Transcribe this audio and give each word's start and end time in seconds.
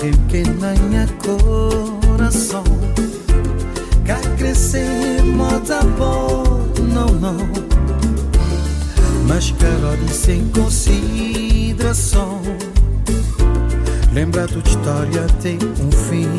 Correndo 0.00 0.26
que 0.28 0.42
nem 0.42 0.98
a 0.98 1.06
coração. 1.18 2.64
Cá 4.06 4.18
crescer 4.38 5.22
moda 5.26 5.82
boa, 5.98 6.64
não, 6.90 7.06
não 7.06 7.36
mas 9.28 9.50
calado 9.52 10.08
sem 10.10 10.48
consideração. 10.48 12.40
Lembra 14.14 14.48
tua 14.48 14.62
história 14.64 15.26
tem 15.42 15.58
um 15.58 15.92
fim. 15.92 16.30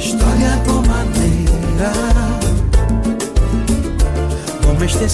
História 0.00 0.56
de 0.64 0.88
maneira 0.88 1.92
como 4.66 4.84
este 4.84 5.04
é 5.04 5.08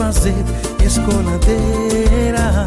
fazer 0.00 0.44
escoladeira. 0.82 2.66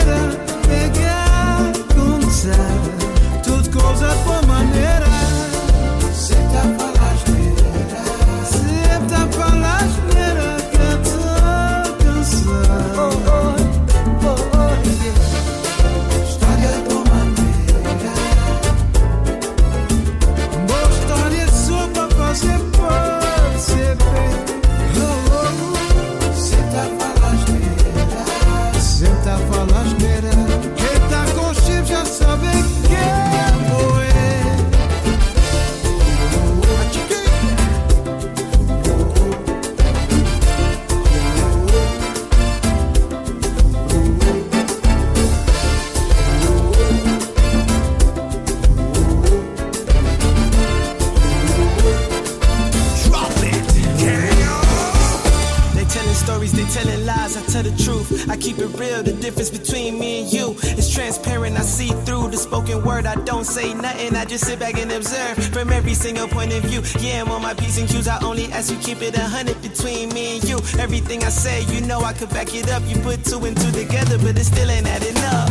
um 63.57 63.81
nothing, 63.81 64.15
I 64.15 64.25
just 64.25 64.45
sit 64.45 64.59
back 64.59 64.77
and 64.77 64.91
observe 64.91 65.37
from 65.53 65.71
every 65.71 65.93
single 65.93 66.27
point 66.27 66.53
of 66.53 66.63
view. 66.63 66.81
Yeah, 66.99 67.21
I'm 67.21 67.31
on 67.31 67.41
my 67.41 67.53
P's 67.53 67.77
and 67.77 67.89
Q's. 67.89 68.07
I 68.07 68.23
only 68.23 68.45
ask 68.51 68.71
you 68.71 68.77
keep 68.79 69.01
it 69.01 69.17
a 69.17 69.23
hundred 69.23 69.61
between 69.61 70.09
me 70.09 70.37
and 70.37 70.49
you. 70.49 70.57
Everything 70.79 71.23
I 71.23 71.29
say, 71.29 71.63
you 71.73 71.81
know 71.81 72.01
I 72.01 72.13
could 72.13 72.29
back 72.29 72.55
it 72.55 72.71
up. 72.71 72.83
You 72.87 72.95
put 73.01 73.25
two 73.25 73.43
and 73.45 73.57
two 73.57 73.71
together, 73.71 74.17
but 74.19 74.37
it 74.37 74.45
still 74.45 74.69
ain't 74.69 74.87
adding 74.87 75.17
up. 75.17 75.49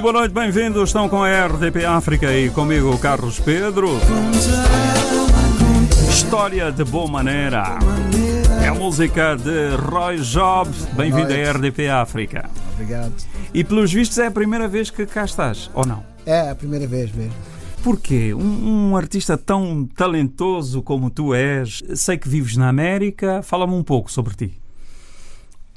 Muito 0.00 0.12
boa 0.12 0.22
noite, 0.22 0.32
bem-vindos. 0.32 0.88
Estão 0.88 1.10
com 1.10 1.22
a 1.22 1.46
RDP 1.46 1.84
África 1.84 2.34
e 2.34 2.48
comigo 2.48 2.96
Carlos 2.96 3.38
Pedro. 3.38 3.90
História 6.08 6.72
de 6.72 6.84
boa 6.84 7.06
maneira. 7.06 7.78
É 8.64 8.68
a 8.68 8.74
música 8.74 9.36
de 9.36 9.76
Roy 9.76 10.16
Job. 10.16 10.70
Bem-vindo 10.96 11.34
à 11.34 11.52
RDP 11.52 11.90
África. 11.90 12.48
Obrigado. 12.72 13.12
E 13.52 13.62
pelos 13.62 13.92
vistos 13.92 14.16
é 14.16 14.28
a 14.28 14.30
primeira 14.30 14.66
vez 14.66 14.88
que 14.88 15.04
cá 15.04 15.26
estás, 15.26 15.70
ou 15.74 15.84
não? 15.84 16.02
É 16.24 16.48
a 16.48 16.54
primeira 16.54 16.86
vez 16.86 17.12
mesmo. 17.12 17.34
Porquê? 17.84 18.32
Um, 18.32 18.92
um 18.92 18.96
artista 18.96 19.36
tão 19.36 19.86
talentoso 19.94 20.80
como 20.80 21.10
tu 21.10 21.34
és, 21.34 21.82
sei 21.94 22.16
que 22.16 22.26
vives 22.26 22.56
na 22.56 22.70
América, 22.70 23.42
fala-me 23.42 23.74
um 23.74 23.82
pouco 23.82 24.10
sobre 24.10 24.34
ti. 24.34 24.60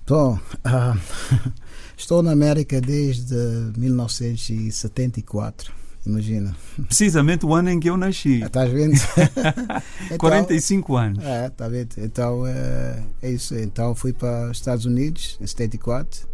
Bom, 0.08 0.40
uh, 0.66 0.98
Estou 1.98 2.24
na 2.24 2.31
América 2.31 2.81
desde 2.81 3.36
1974. 3.78 5.84
Imagina. 6.06 6.54
Precisamente 6.86 7.45
o 7.45 7.54
ano 7.54 7.69
em 7.69 7.80
que 7.80 7.90
eu 7.90 7.95
nasci. 7.95 8.44
Estás 8.44 8.69
vendo? 8.69 8.94
então, 10.06 10.18
45 10.18 10.98
anos. 10.98 11.24
É, 11.24 11.48
está 11.48 11.68
vendo? 11.69 11.95
Então 11.98 12.45
é, 12.45 13.01
é, 13.22 13.31
isso. 13.31 13.56
Então 13.56 13.95
fui 13.95 14.12
para 14.12 14.51
os 14.51 14.57
Estados 14.57 14.86
Unidos 14.86 15.38
em 15.40 15.48
74. 15.48 16.28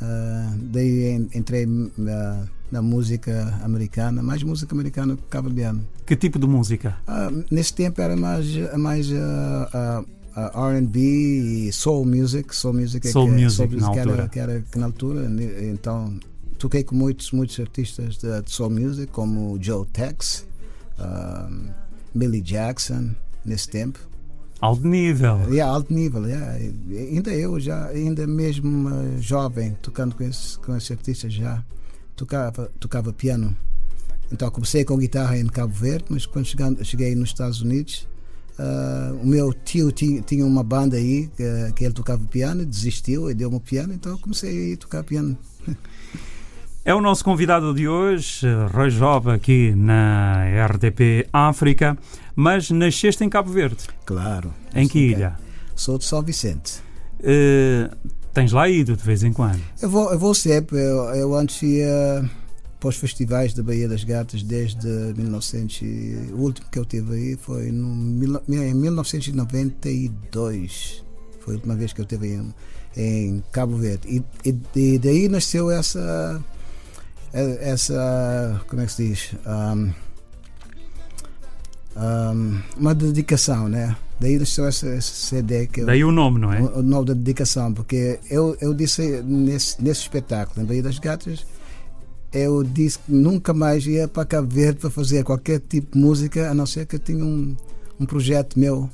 Uh, 0.00 0.58
daí 0.72 1.14
entrei 1.34 1.64
uh, 1.64 2.48
na 2.70 2.82
música 2.82 3.58
americana, 3.62 4.22
mais 4.22 4.42
música 4.42 4.74
americana 4.74 5.16
que 5.16 5.22
cabo-verdiana. 5.28 5.84
Que 6.06 6.16
tipo 6.16 6.38
de 6.38 6.46
música? 6.46 6.96
Uh, 7.06 7.44
nesse 7.50 7.74
tempo 7.74 8.00
era 8.00 8.16
mais, 8.16 8.46
mais 8.76 9.08
a 10.34 10.68
R&B 10.70 10.98
e 11.00 11.72
soul 11.72 12.04
music, 12.04 12.54
soul 12.54 12.74
music, 12.74 13.06
é 13.06 13.10
Soul 13.10 13.26
que, 13.26 13.32
music, 13.42 13.56
soul 13.56 13.68
na 13.68 13.74
music 13.76 13.92
que 13.92 13.98
altura. 14.00 14.16
era, 14.22 14.28
que 14.28 14.38
era 14.40 14.60
que 14.62 14.78
na 14.78 14.86
altura, 14.86 15.28
ne- 15.28 15.70
então 15.70 16.18
toquei 16.58 16.84
com 16.84 16.94
muitos 16.94 17.32
muitos 17.32 17.58
artistas 17.60 18.16
de, 18.16 18.40
de 18.42 18.50
soul 18.50 18.70
music 18.70 19.10
como 19.12 19.58
Joe 19.60 19.84
Tex, 19.86 20.46
um, 20.98 21.68
Billy 22.14 22.40
Jackson 22.40 23.10
nesse 23.44 23.68
tempo. 23.68 23.98
Alto 24.60 24.86
nível. 24.86 25.52
E 25.52 25.60
a 25.60 25.66
alto 25.66 25.92
nível, 25.92 26.24
yeah. 26.28 26.52
Ainda 26.54 27.32
eu 27.34 27.58
já, 27.58 27.86
ainda 27.88 28.26
mesmo 28.28 28.88
eh, 28.90 29.20
jovem, 29.20 29.76
tocando 29.82 30.14
com 30.14 30.22
esses, 30.22 30.56
com 30.58 30.76
esses 30.76 30.88
artistas 30.92 31.32
já, 31.32 31.64
tocava, 32.14 32.70
tocava 32.78 33.12
piano. 33.12 33.56
Então 34.30 34.48
comecei 34.52 34.84
com 34.84 34.96
guitarra 34.96 35.36
em 35.36 35.46
Cabo 35.46 35.74
Verde, 35.74 36.04
mas 36.10 36.26
quando 36.26 36.46
chegando, 36.46 36.84
cheguei 36.84 37.12
nos 37.16 37.30
Estados 37.30 37.60
Unidos, 37.60 38.06
ah, 38.58 39.12
o 39.22 39.26
meu 39.26 39.52
tio 39.52 39.90
tinha, 39.92 40.20
tinha 40.22 40.44
uma 40.44 40.62
banda 40.62 40.96
aí 40.96 41.28
que, 41.36 41.72
que 41.74 41.84
ele 41.84 41.94
tocava 41.94 42.22
piano, 42.26 42.64
desistiu 42.64 43.30
e 43.30 43.34
deu-me 43.34 43.56
o 43.56 43.60
piano, 43.60 43.92
então 43.92 44.12
eu 44.12 44.18
comecei 44.18 44.74
a 44.74 44.76
tocar 44.76 45.02
piano. 45.04 45.36
É 46.84 46.92
o 46.92 47.00
nosso 47.00 47.24
convidado 47.24 47.72
de 47.72 47.86
hoje, 47.86 48.44
Roy 48.72 48.90
Job, 48.90 49.30
aqui 49.30 49.72
na 49.76 50.42
RTP 50.66 51.28
África, 51.32 51.96
mas 52.34 52.72
nasceste 52.72 53.22
em 53.22 53.28
Cabo 53.28 53.52
Verde. 53.52 53.84
Claro. 54.04 54.52
Em 54.74 54.88
que 54.88 54.98
ilha? 54.98 55.36
Sou 55.76 55.96
de 55.96 56.04
São 56.04 56.20
Vicente. 56.22 56.82
Eh, 57.22 57.88
tens 58.34 58.50
lá 58.50 58.68
ido 58.68 58.96
de 58.96 59.02
vez 59.04 59.22
em 59.22 59.32
quando. 59.32 59.60
Eu 59.80 59.88
vou, 59.88 60.12
eu 60.12 60.18
vou 60.18 60.34
sempre. 60.34 60.76
Eu, 60.76 61.04
eu 61.14 61.34
antes 61.36 61.62
ia 61.62 62.28
para 62.82 62.88
os 62.88 62.96
festivais 62.96 63.54
da 63.54 63.62
Baía 63.62 63.88
das 63.88 64.02
Gatas 64.02 64.42
desde 64.42 64.88
1900. 65.16 65.82
e- 65.82 66.30
O 66.32 66.38
último 66.38 66.66
que 66.68 66.80
eu 66.80 66.84
tive 66.84 67.14
aí 67.14 67.36
foi 67.40 67.70
no, 67.70 68.40
em 68.48 68.74
1992. 68.74 71.04
Foi 71.40 71.54
a 71.54 71.56
última 71.58 71.76
vez 71.76 71.92
que 71.92 72.00
eu 72.00 72.04
tive 72.04 72.34
em, 72.34 72.52
em 72.96 73.40
Cabo 73.52 73.76
Verde. 73.76 74.08
E, 74.08 74.24
e, 74.48 74.54
e 74.74 74.98
daí 74.98 75.28
nasceu 75.28 75.70
essa. 75.70 76.42
Essa. 77.32 78.60
Como 78.68 78.82
é 78.82 78.86
que 78.86 78.92
se 78.92 79.08
diz? 79.08 79.30
Um, 79.46 79.92
um, 81.96 82.60
uma 82.76 82.94
dedicação, 82.96 83.68
né? 83.68 83.96
Daí 84.18 84.38
nasceu 84.38 84.66
essa, 84.66 84.88
esse 84.88 85.26
CD 85.28 85.66
que 85.68 85.80
eu, 85.82 85.86
Daí 85.86 86.02
o 86.04 86.10
nome, 86.12 86.40
não 86.40 86.52
é? 86.52 86.60
o, 86.60 86.78
o 86.78 86.82
nome 86.82 87.06
da 87.06 87.14
dedicação, 87.14 87.72
porque 87.72 88.18
eu, 88.30 88.56
eu 88.60 88.72
disse 88.74 89.22
nesse, 89.22 89.80
nesse 89.82 90.00
espetáculo, 90.02 90.64
em 90.64 90.68
Baía 90.68 90.82
das 90.82 90.98
Gatas, 90.98 91.44
eu 92.32 92.62
disse 92.62 92.98
que 92.98 93.12
nunca 93.12 93.52
mais 93.52 93.86
ia 93.86 94.08
para 94.08 94.24
Cabo 94.24 94.48
Verde 94.52 94.80
para 94.80 94.90
fazer 94.90 95.22
qualquer 95.22 95.60
tipo 95.60 95.92
de 95.92 95.98
música, 95.98 96.50
a 96.50 96.54
não 96.54 96.66
ser 96.66 96.86
que 96.86 96.96
eu 96.96 97.00
tinha 97.00 97.24
um, 97.24 97.54
um 98.00 98.06
projeto 98.06 98.58
meu 98.58 98.88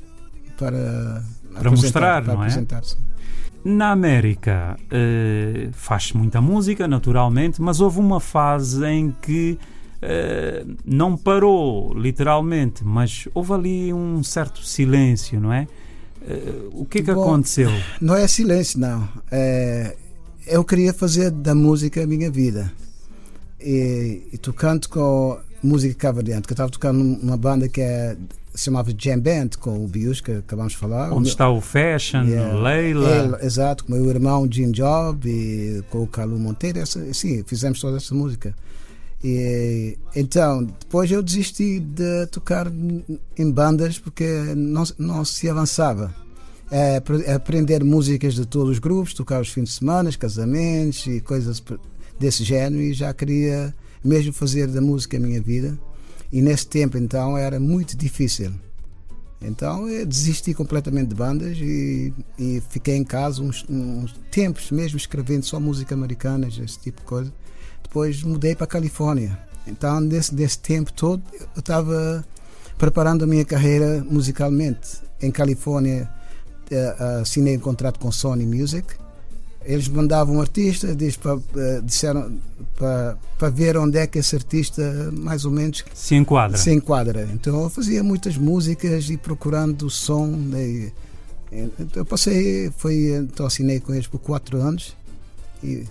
para, 0.56 1.23
apresentar, 1.55 1.70
mostrar, 1.70 2.25
para 2.25 2.35
não 2.35 2.44
é? 2.44 2.82
Na 3.64 3.90
América 3.90 4.76
eh, 4.90 5.69
faz 5.73 6.12
muita 6.12 6.40
música, 6.40 6.88
naturalmente, 6.88 7.61
mas 7.61 7.81
houve 7.81 7.99
uma 7.99 8.20
fase 8.20 8.85
em 8.87 9.14
que 9.23 9.58
eh, 10.00 10.64
não 10.84 11.17
parou, 11.17 11.93
literalmente, 11.94 12.84
mas 12.84 13.29
houve 13.34 13.52
ali 13.52 13.93
um 13.93 14.23
certo 14.23 14.64
silêncio, 14.64 15.41
não 15.41 15.52
é? 15.52 15.67
Eh, 16.26 16.69
o 16.73 16.84
que 16.84 16.99
é 16.99 17.02
que 17.02 17.12
Bom, 17.12 17.23
aconteceu? 17.23 17.70
Não 18.00 18.14
é 18.14 18.26
silêncio, 18.29 18.79
não. 18.79 19.08
É, 19.31 19.96
eu 20.46 20.64
queria 20.64 20.94
fazer 20.94 21.31
da 21.31 21.55
música 21.55 22.02
a 22.02 22.06
minha 22.06 22.31
vida. 22.31 22.73
E, 23.60 24.22
e 24.32 24.38
tocando 24.38 24.88
com 24.88 25.38
música 25.62 25.94
cabo-verdiana, 25.94 26.43
que 26.43 26.50
eu 26.52 26.55
estava 26.55 26.70
tocando 26.70 27.02
numa 27.02 27.37
banda 27.37 27.69
que 27.69 27.81
é, 27.81 28.16
se 28.55 28.64
chamava 28.64 28.93
Jam 28.96 29.19
Band, 29.19 29.50
com 29.58 29.84
o 29.84 29.88
Bius, 29.88 30.20
que 30.20 30.31
acabamos 30.31 30.72
de 30.75 30.78
falar. 30.78 31.12
Onde 31.12 31.28
está 31.28 31.50
o 31.50 31.60
Fashion, 31.60 32.22
Yeah. 32.25 32.56
Leila? 32.60 33.10
Ele, 33.10 33.44
exato, 33.46 33.84
com 33.84 33.93
o 33.93 33.96
meu 33.96 34.08
irmão 34.08 34.46
Jim 34.50 34.70
Job 34.70 35.28
e 35.28 35.82
com 35.90 36.02
o 36.02 36.06
Calu 36.06 36.38
Monteiro, 36.38 36.78
essa, 36.78 37.12
sim, 37.12 37.43
fizemos 37.46 37.81
toda 37.81 37.96
essa 37.96 38.14
música. 38.14 38.55
E, 39.25 39.99
então, 40.14 40.62
depois 40.62 41.10
eu 41.10 41.20
desisti 41.22 41.81
de 41.81 42.26
tocar 42.28 42.70
em 43.37 43.50
bandas 43.50 43.99
porque 43.99 44.25
não, 44.56 44.84
não 44.96 45.25
se 45.25 45.49
avançava. 45.49 46.14
É, 46.70 46.96
apre- 46.99 47.25
é 47.25 47.32
aprender 47.32 47.82
músicas 47.82 48.34
de 48.34 48.46
todos 48.46 48.70
os 48.72 48.78
grupos, 48.78 49.14
tocar 49.14 49.40
os 49.40 49.49
fins 49.49 49.64
de 49.64 49.70
semana, 49.70 50.12
casamentos 50.12 51.05
e 51.06 51.20
coisas 51.20 51.60
desse 52.19 52.44
género, 52.44 52.82
e 52.82 52.93
já 52.93 53.12
queria 53.12 53.75
mesmo 54.05 54.32
fazer 54.32 54.67
da 54.69 54.81
música 54.81 55.17
a 55.17 55.20
minha 55.20 55.41
vida. 55.41 55.79
E 56.32 56.43
nesse 56.43 56.67
tempo, 56.67 56.99
então, 56.99 57.37
era 57.37 57.59
muito 57.59 57.97
difícil. 57.97 58.53
Então 59.41 59.88
eu 59.88 60.05
desisti 60.05 60.53
completamente 60.53 61.09
de 61.09 61.15
bandas 61.15 61.56
e, 61.59 62.12
e 62.38 62.61
fiquei 62.70 62.97
em 62.97 63.05
casa 63.05 63.41
uns, 63.41 63.65
uns 63.69 64.12
tempos 64.32 64.70
mesmo 64.73 64.97
escrevendo 64.97 65.44
só 65.44 65.61
música 65.61 65.94
americana, 65.94 66.49
esse 66.49 66.79
tipo 66.79 67.00
de 67.00 67.06
coisa. 67.06 67.32
Depois 67.82 68.23
mudei 68.23 68.55
para 68.55 68.65
a 68.65 68.69
Califórnia. 68.69 69.38
Então, 69.67 70.00
nesse, 70.00 70.35
nesse 70.35 70.59
tempo 70.59 70.93
todo, 70.93 71.23
eu 71.38 71.61
estava 71.61 72.25
preparando 72.76 73.25
a 73.25 73.26
minha 73.26 73.44
carreira 73.44 74.05
musicalmente. 74.11 75.00
Em 75.20 75.31
Califórnia, 75.31 76.09
eh, 76.70 76.97
assinei 77.20 77.56
um 77.56 77.61
contrato 77.61 77.99
com 77.99 78.11
Sony 78.11 78.47
Music. 78.47 78.87
Eles 79.69 79.87
mandavam 79.87 80.37
um 80.37 80.41
artista, 80.41 80.94
diz 80.97 81.15
para, 81.17 81.38
eh, 81.56 81.81
disseram 81.85 82.38
para, 82.75 83.19
para 83.38 83.50
ver 83.50 83.76
onde 83.76 83.99
é 83.99 84.06
que 84.06 84.19
esse 84.19 84.35
artista 84.35 84.82
mais 85.12 85.44
ou 85.44 85.50
menos 85.53 85.85
Se 85.93 86.15
enquadra. 86.15 86.56
se 86.56 86.73
enquadra. 86.73 87.29
Então 87.35 87.62
eu 87.65 87.69
fazia 87.69 88.03
muitas 88.03 88.38
músicas 88.38 89.11
e 89.11 89.19
procurando 89.19 89.82
o 89.82 89.91
som. 89.91 90.32
Daí, 90.50 90.91
então 91.53 92.00
eu 92.03 92.05
passei, 92.06 92.70
foi, 92.79 93.11
então 93.19 93.44
assinei 93.44 93.79
com 93.79 93.93
eles 93.93 94.06
por 94.06 94.19
quatro 94.20 94.59
anos 94.59 94.97
e, 95.62 95.85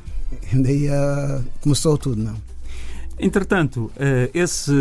e 0.51 0.55
daí 0.63 0.89
ah, 0.89 1.41
começou 1.61 1.99
tudo, 1.99 2.23
não? 2.23 2.35
Entretanto, 3.19 3.91
eh, 3.97 4.29
esse 4.33 4.71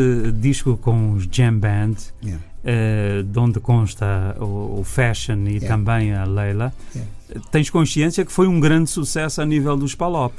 disco 0.41 0.77
com 0.77 1.13
os 1.13 1.27
Jam 1.31 1.59
Band, 1.59 1.95
Yeah. 2.23 2.45
eh, 2.65 3.23
de 3.23 3.39
onde 3.39 3.61
consta 3.61 4.37
o, 4.41 4.81
o 4.81 4.85
Fashion 4.85 5.45
e 5.47 5.55
Yeah. 5.57 5.69
também 5.69 6.13
a 6.15 6.25
Leila, 6.25 6.73
Yeah. 6.95 7.11
Tens 7.51 7.71
consciência 7.71 8.25
que 8.25 8.33
foi 8.33 8.47
um 8.47 8.61
grande 8.61 8.91
sucesso 8.91 9.41
a 9.41 9.47
nível 9.47 9.77
dos 9.77 9.95
Palop. 9.95 10.35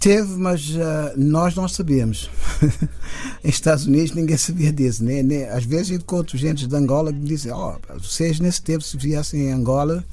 Teve, 0.00 0.36
mas 0.36 0.76
ah, 0.76 1.12
nós 1.16 1.56
não 1.56 1.66
sabíamos. 1.66 2.30
em 3.42 3.48
Estados 3.48 3.86
Unidos 3.86 4.12
ninguém 4.12 4.36
sabia 4.36 4.72
disso. 4.72 5.02
Nem, 5.02 5.44
às 5.44 5.64
vezes 5.64 5.90
encontro 5.90 6.38
gente 6.38 6.68
de 6.68 6.76
Angola 6.76 7.12
que 7.12 7.18
me 7.18 7.26
dizem: 7.26 7.52
oh, 7.52 7.74
vocês 7.98 8.38
nesse 8.38 8.62
tempo 8.62 8.82
se 8.82 8.96
viessem 8.96 9.48
em 9.48 9.52
Angola. 9.52 10.04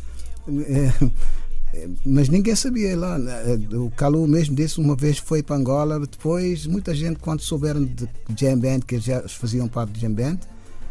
eh, 0.48 0.92
eh, 1.74 1.90
mas 2.04 2.30
ninguém 2.30 2.56
sabia 2.56 2.98
lá. 2.98 3.20
né? 3.20 3.60
O 3.74 3.92
Calu 3.92 4.28
mesmo 4.28 4.56
disse 4.56 4.80
uma 4.80 4.96
vez 4.96 5.20
foi 5.20 5.44
para 5.44 5.56
Angola. 5.56 6.00
Depois, 6.00 6.66
muita 6.66 6.96
gente, 6.96 7.20
quando 7.20 7.42
souberam 7.42 7.86
de 7.86 8.10
Jam 8.36 8.58
Band, 8.58 8.80
que 8.80 8.98
já 8.98 9.22
faziam 9.28 9.68
parte 9.68 9.92
de 9.92 10.02
Jam 10.02 10.14
Band, 10.14 10.40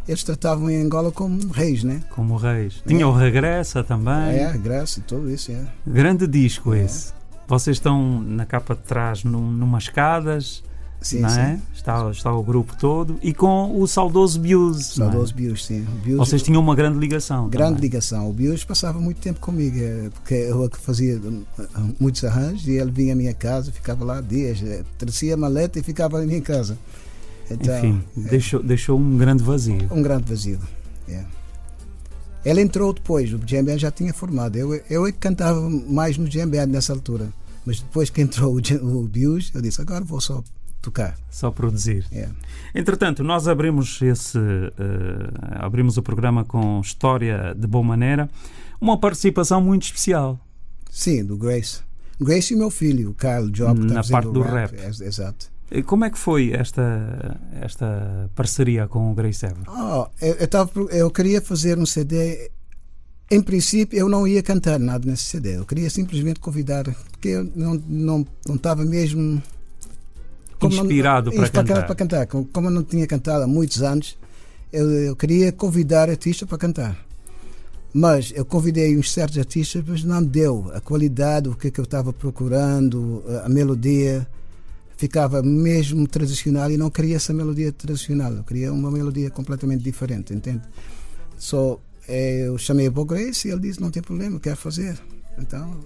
eles 0.06 0.22
tratavam 0.22 0.70
em 0.70 0.82
Angola 0.82 1.10
como 1.10 1.50
reis, 1.52 1.82
né? 1.82 2.02
Como 2.10 2.36
reis. 2.36 2.82
Tinha 2.86 3.06
o 3.08 3.12
Regressa 3.12 3.82
também. 3.82 4.36
É, 4.38 4.56
graça, 4.56 5.00
tudo 5.06 5.30
isso, 5.30 5.52
é. 5.52 5.66
Grande 5.86 6.26
disco 6.26 6.74
esse. 6.74 7.12
Vocês 7.46 7.76
estão 7.76 8.20
na 8.22 8.46
capa 8.46 8.74
de 8.74 8.82
trás 8.82 9.22
num, 9.24 9.50
numas 9.50 9.84
escadas, 9.84 10.62
Sim, 11.04 11.20
não 11.20 11.28
sim. 11.28 11.40
é? 11.40 11.58
Está, 11.74 12.10
está 12.10 12.32
o 12.32 12.42
grupo 12.42 12.74
todo 12.76 13.18
e 13.22 13.34
com 13.34 13.78
o 13.78 13.86
saudoso 13.86 14.40
Bius. 14.40 14.96
não 14.96 15.08
é? 15.08 15.10
Saudoso 15.10 15.34
Bios, 15.34 15.66
sim. 15.66 15.86
Vocês 16.16 16.42
tinham 16.42 16.62
uma 16.62 16.74
grande 16.74 16.98
ligação. 16.98 17.48
Grande 17.50 17.74
também. 17.74 17.82
ligação. 17.82 18.30
O 18.30 18.32
Bios 18.32 18.64
passava 18.64 18.98
muito 18.98 19.20
tempo 19.20 19.38
comigo, 19.38 19.76
eh, 19.78 20.08
porque 20.14 20.34
eu 20.34 20.64
é 20.64 20.68
fazia 20.78 21.20
eh, 21.22 21.62
muitos 22.00 22.24
arranjos 22.24 22.66
e 22.66 22.72
ele 22.72 22.90
vinha 22.90 23.12
à 23.12 23.16
minha 23.16 23.34
casa, 23.34 23.70
ficava 23.70 24.02
lá 24.02 24.22
dias, 24.22 24.62
eh, 24.62 24.82
trazia 24.96 25.34
a 25.34 25.36
maleta 25.36 25.78
e 25.78 25.82
ficava 25.82 26.18
na 26.20 26.26
minha 26.26 26.40
casa. 26.40 26.78
Então, 27.50 27.78
Enfim, 27.78 28.02
é, 28.16 28.28
deixou, 28.28 28.62
deixou 28.62 28.98
um 28.98 29.16
grande 29.16 29.42
vazio. 29.42 29.88
um 29.90 30.02
grande 30.02 30.24
vazio. 30.28 30.58
é. 31.08 31.24
Ele 32.44 32.60
entrou 32.60 32.92
depois, 32.92 33.32
o 33.32 33.40
Jam 33.46 33.64
Band 33.64 33.78
já 33.78 33.90
tinha 33.90 34.12
formado. 34.12 34.56
Eu, 34.56 34.74
eu 34.90 35.06
é 35.06 35.12
que 35.12 35.16
cantava 35.18 35.60
mais 35.70 36.18
no 36.18 36.30
Jam 36.30 36.46
Band 36.48 36.66
nessa 36.66 36.92
altura. 36.92 37.32
Mas 37.64 37.80
depois 37.80 38.10
que 38.10 38.20
entrou 38.20 38.54
o, 38.56 38.98
o 38.98 39.08
Bios, 39.08 39.50
eu 39.54 39.62
disse: 39.62 39.80
agora 39.80 40.04
vou 40.04 40.20
só 40.20 40.44
tocar. 40.82 41.16
Só 41.30 41.50
produzir. 41.50 42.04
É. 42.12 42.28
Entretanto, 42.74 43.24
nós 43.24 43.48
abrimos 43.48 44.00
esse 44.02 44.38
eh, 44.38 45.30
abrimos 45.52 45.96
o 45.96 46.02
programa 46.02 46.44
com 46.44 46.80
história 46.80 47.54
de 47.56 47.66
boa 47.66 47.82
maneira, 47.82 48.28
uma 48.78 48.98
participação 49.00 49.62
muito 49.62 49.84
especial. 49.84 50.38
Sim, 50.90 51.24
do 51.24 51.38
Grace. 51.38 51.80
Grace 52.20 52.52
e 52.52 52.56
meu 52.56 52.70
filho, 52.70 53.10
o 53.10 53.14
Kyle 53.14 53.50
Job, 53.50 53.80
que 53.80 53.92
Na 53.92 54.04
parte 54.04 54.30
do 54.30 54.40
o 54.40 54.42
rap. 54.42 54.76
É, 54.76 54.88
exato. 54.88 55.50
Como 55.86 56.04
é 56.04 56.10
que 56.10 56.18
foi 56.18 56.52
esta 56.52 57.40
esta 57.60 58.30
parceria 58.34 58.86
com 58.86 59.10
o 59.10 59.14
Grace 59.14 59.44
Ever? 59.44 59.64
Oh, 59.68 60.06
eu, 60.20 60.34
eu, 60.34 60.48
tava, 60.48 60.70
eu 60.90 61.10
queria 61.10 61.40
fazer 61.40 61.78
um 61.78 61.86
CD. 61.86 62.50
Em 63.30 63.40
princípio, 63.40 63.98
eu 63.98 64.08
não 64.08 64.26
ia 64.28 64.42
cantar 64.42 64.78
nada 64.78 65.10
nesse 65.10 65.24
CD. 65.24 65.56
Eu 65.56 65.64
queria 65.64 65.88
simplesmente 65.90 66.38
convidar, 66.38 66.84
porque 67.10 67.28
eu 67.28 67.50
não 67.56 67.74
não 67.88 68.26
não 68.46 68.54
estava 68.56 68.84
mesmo 68.84 69.42
como 70.58 70.74
não- 70.76 70.84
Inspirado 70.84 71.32
para 71.32 71.42
inspirado 71.42 71.68
cantar. 71.68 71.86
para 71.86 71.94
cantar. 71.94 72.26
Como, 72.26 72.44
como 72.46 72.66
eu 72.68 72.70
não 72.70 72.84
tinha 72.84 73.06
cantado 73.06 73.44
há 73.44 73.46
muitos 73.46 73.82
anos, 73.82 74.16
eu, 74.72 74.90
eu 74.90 75.16
queria 75.16 75.50
convidar 75.50 76.08
artistas 76.10 76.48
para 76.48 76.58
cantar. 76.58 76.96
Mas 77.92 78.32
eu 78.34 78.44
convidei 78.44 78.96
uns 78.96 79.12
certos 79.12 79.38
artistas, 79.38 79.82
mas 79.86 80.02
não 80.04 80.22
deu. 80.22 80.70
A 80.74 80.80
qualidade, 80.80 81.48
o 81.48 81.54
que, 81.54 81.68
é 81.68 81.70
que 81.70 81.80
eu 81.80 81.84
estava 81.84 82.12
procurando, 82.12 83.22
a 83.44 83.48
melodia, 83.48 84.26
ficava 85.04 85.42
mesmo 85.42 86.06
tradicional 86.06 86.70
e 86.70 86.76
não 86.76 86.90
queria 86.90 87.16
essa 87.16 87.32
melodia 87.32 87.72
tradicional. 87.72 88.32
Eu 88.32 88.44
queria 88.44 88.72
uma 88.72 88.90
melodia 88.90 89.30
completamente 89.30 89.82
diferente, 89.82 90.32
entende? 90.32 90.62
Só 91.36 91.78
eh, 92.08 92.46
eu 92.46 92.56
chamei 92.58 92.88
o 92.88 93.04
Grace 93.04 93.48
e 93.48 93.50
ele 93.50 93.60
disse: 93.60 93.80
Não 93.80 93.90
tem 93.90 94.02
problema, 94.02 94.40
quero 94.40 94.56
fazer. 94.56 94.98
Então 95.38 95.78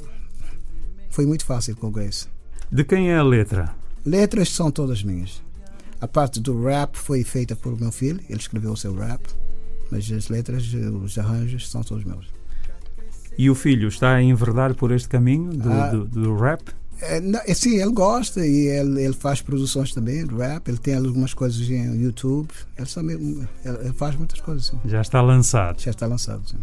foi 1.11 1.27
muito 1.27 1.45
fácil 1.45 1.77
com 1.77 1.89
o 1.89 1.91
Grace. 1.91 2.27
De 2.71 2.85
quem 2.85 3.11
é 3.11 3.17
a 3.17 3.23
letra? 3.23 3.75
Letras 4.05 4.51
são 4.51 4.71
todas 4.71 5.03
minhas. 5.03 5.43
A 6.01 6.07
parte 6.07 6.39
do 6.39 6.63
rap 6.63 6.97
foi 6.97 7.25
feita 7.25 7.57
por 7.57 7.79
meu 7.81 7.91
filho, 7.91 8.21
ele 8.29 8.39
escreveu 8.39 8.73
o 8.73 8.77
seu 8.77 8.95
rap 8.95 9.21
mas 9.91 10.11
as 10.13 10.29
letras, 10.29 10.73
os 11.03 11.19
arranjos 11.19 11.69
são 11.69 11.83
todos 11.83 12.05
meus. 12.05 12.27
E 13.37 13.49
o 13.49 13.55
filho 13.55 13.89
está 13.89 14.15
a 14.15 14.23
enverdar 14.23 14.75
por 14.75 14.91
este 14.91 15.09
caminho 15.09 15.53
do, 15.53 15.73
ah, 15.73 15.89
do, 15.89 16.05
do 16.05 16.37
rap? 16.37 16.63
É, 17.00 17.50
é, 17.50 17.55
sim, 17.55 17.81
ele 17.81 17.93
gosta 17.93 18.45
e 18.47 18.67
ele, 18.67 19.02
ele 19.02 19.14
faz 19.14 19.40
produções 19.40 19.93
também 19.93 20.26
de 20.26 20.35
rap. 20.35 20.69
Ele 20.69 20.78
tem 20.78 20.95
algumas 20.95 21.35
coisas 21.35 21.61
em 21.69 22.02
YouTube. 22.02 22.49
Ele, 22.76 22.87
também, 22.87 23.49
ele 23.64 23.93
faz 23.93 24.17
muitas 24.17 24.40
coisas. 24.40 24.67
Sim. 24.67 24.78
Já 24.85 25.00
está 25.00 25.21
lançado. 25.21 25.81
Já 25.81 25.90
está 25.90 26.07
lançado, 26.07 26.43
sim. 26.49 26.57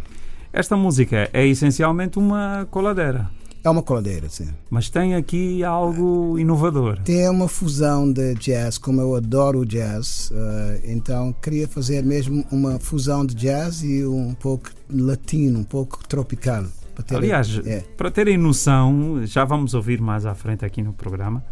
Esta 0.52 0.76
música 0.76 1.28
é 1.32 1.46
essencialmente 1.46 2.18
uma 2.18 2.66
coladeira. 2.70 3.30
É 3.66 3.68
uma 3.68 3.82
coladeira, 3.82 4.28
sim. 4.28 4.48
Mas 4.70 4.88
tem 4.88 5.16
aqui 5.16 5.64
algo 5.64 6.38
inovador. 6.38 7.00
Tem 7.02 7.28
uma 7.28 7.48
fusão 7.48 8.10
de 8.10 8.34
jazz, 8.36 8.78
como 8.78 9.00
eu 9.00 9.16
adoro 9.16 9.58
o 9.58 9.66
jazz, 9.66 10.30
uh, 10.30 10.80
então 10.84 11.32
queria 11.42 11.66
fazer 11.66 12.04
mesmo 12.04 12.46
uma 12.52 12.78
fusão 12.78 13.26
de 13.26 13.34
jazz 13.34 13.82
e 13.82 14.06
um 14.06 14.34
pouco 14.34 14.70
latino, 14.88 15.58
um 15.58 15.64
pouco 15.64 16.06
tropical. 16.06 16.64
Para 16.96 17.04
ter, 17.04 17.16
Aliás, 17.16 17.60
é. 17.66 17.84
para 17.94 18.10
terem 18.10 18.38
noção, 18.38 19.20
já 19.26 19.44
vamos 19.44 19.74
ouvir 19.74 20.00
mais 20.00 20.24
à 20.24 20.34
frente 20.34 20.64
aqui 20.64 20.82
no 20.82 20.94
programa 20.94 21.44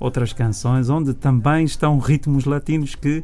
outras 0.00 0.32
canções 0.32 0.88
onde 0.88 1.12
também 1.14 1.64
estão 1.64 1.98
ritmos 1.98 2.46
latinos 2.46 2.94
que 2.94 3.22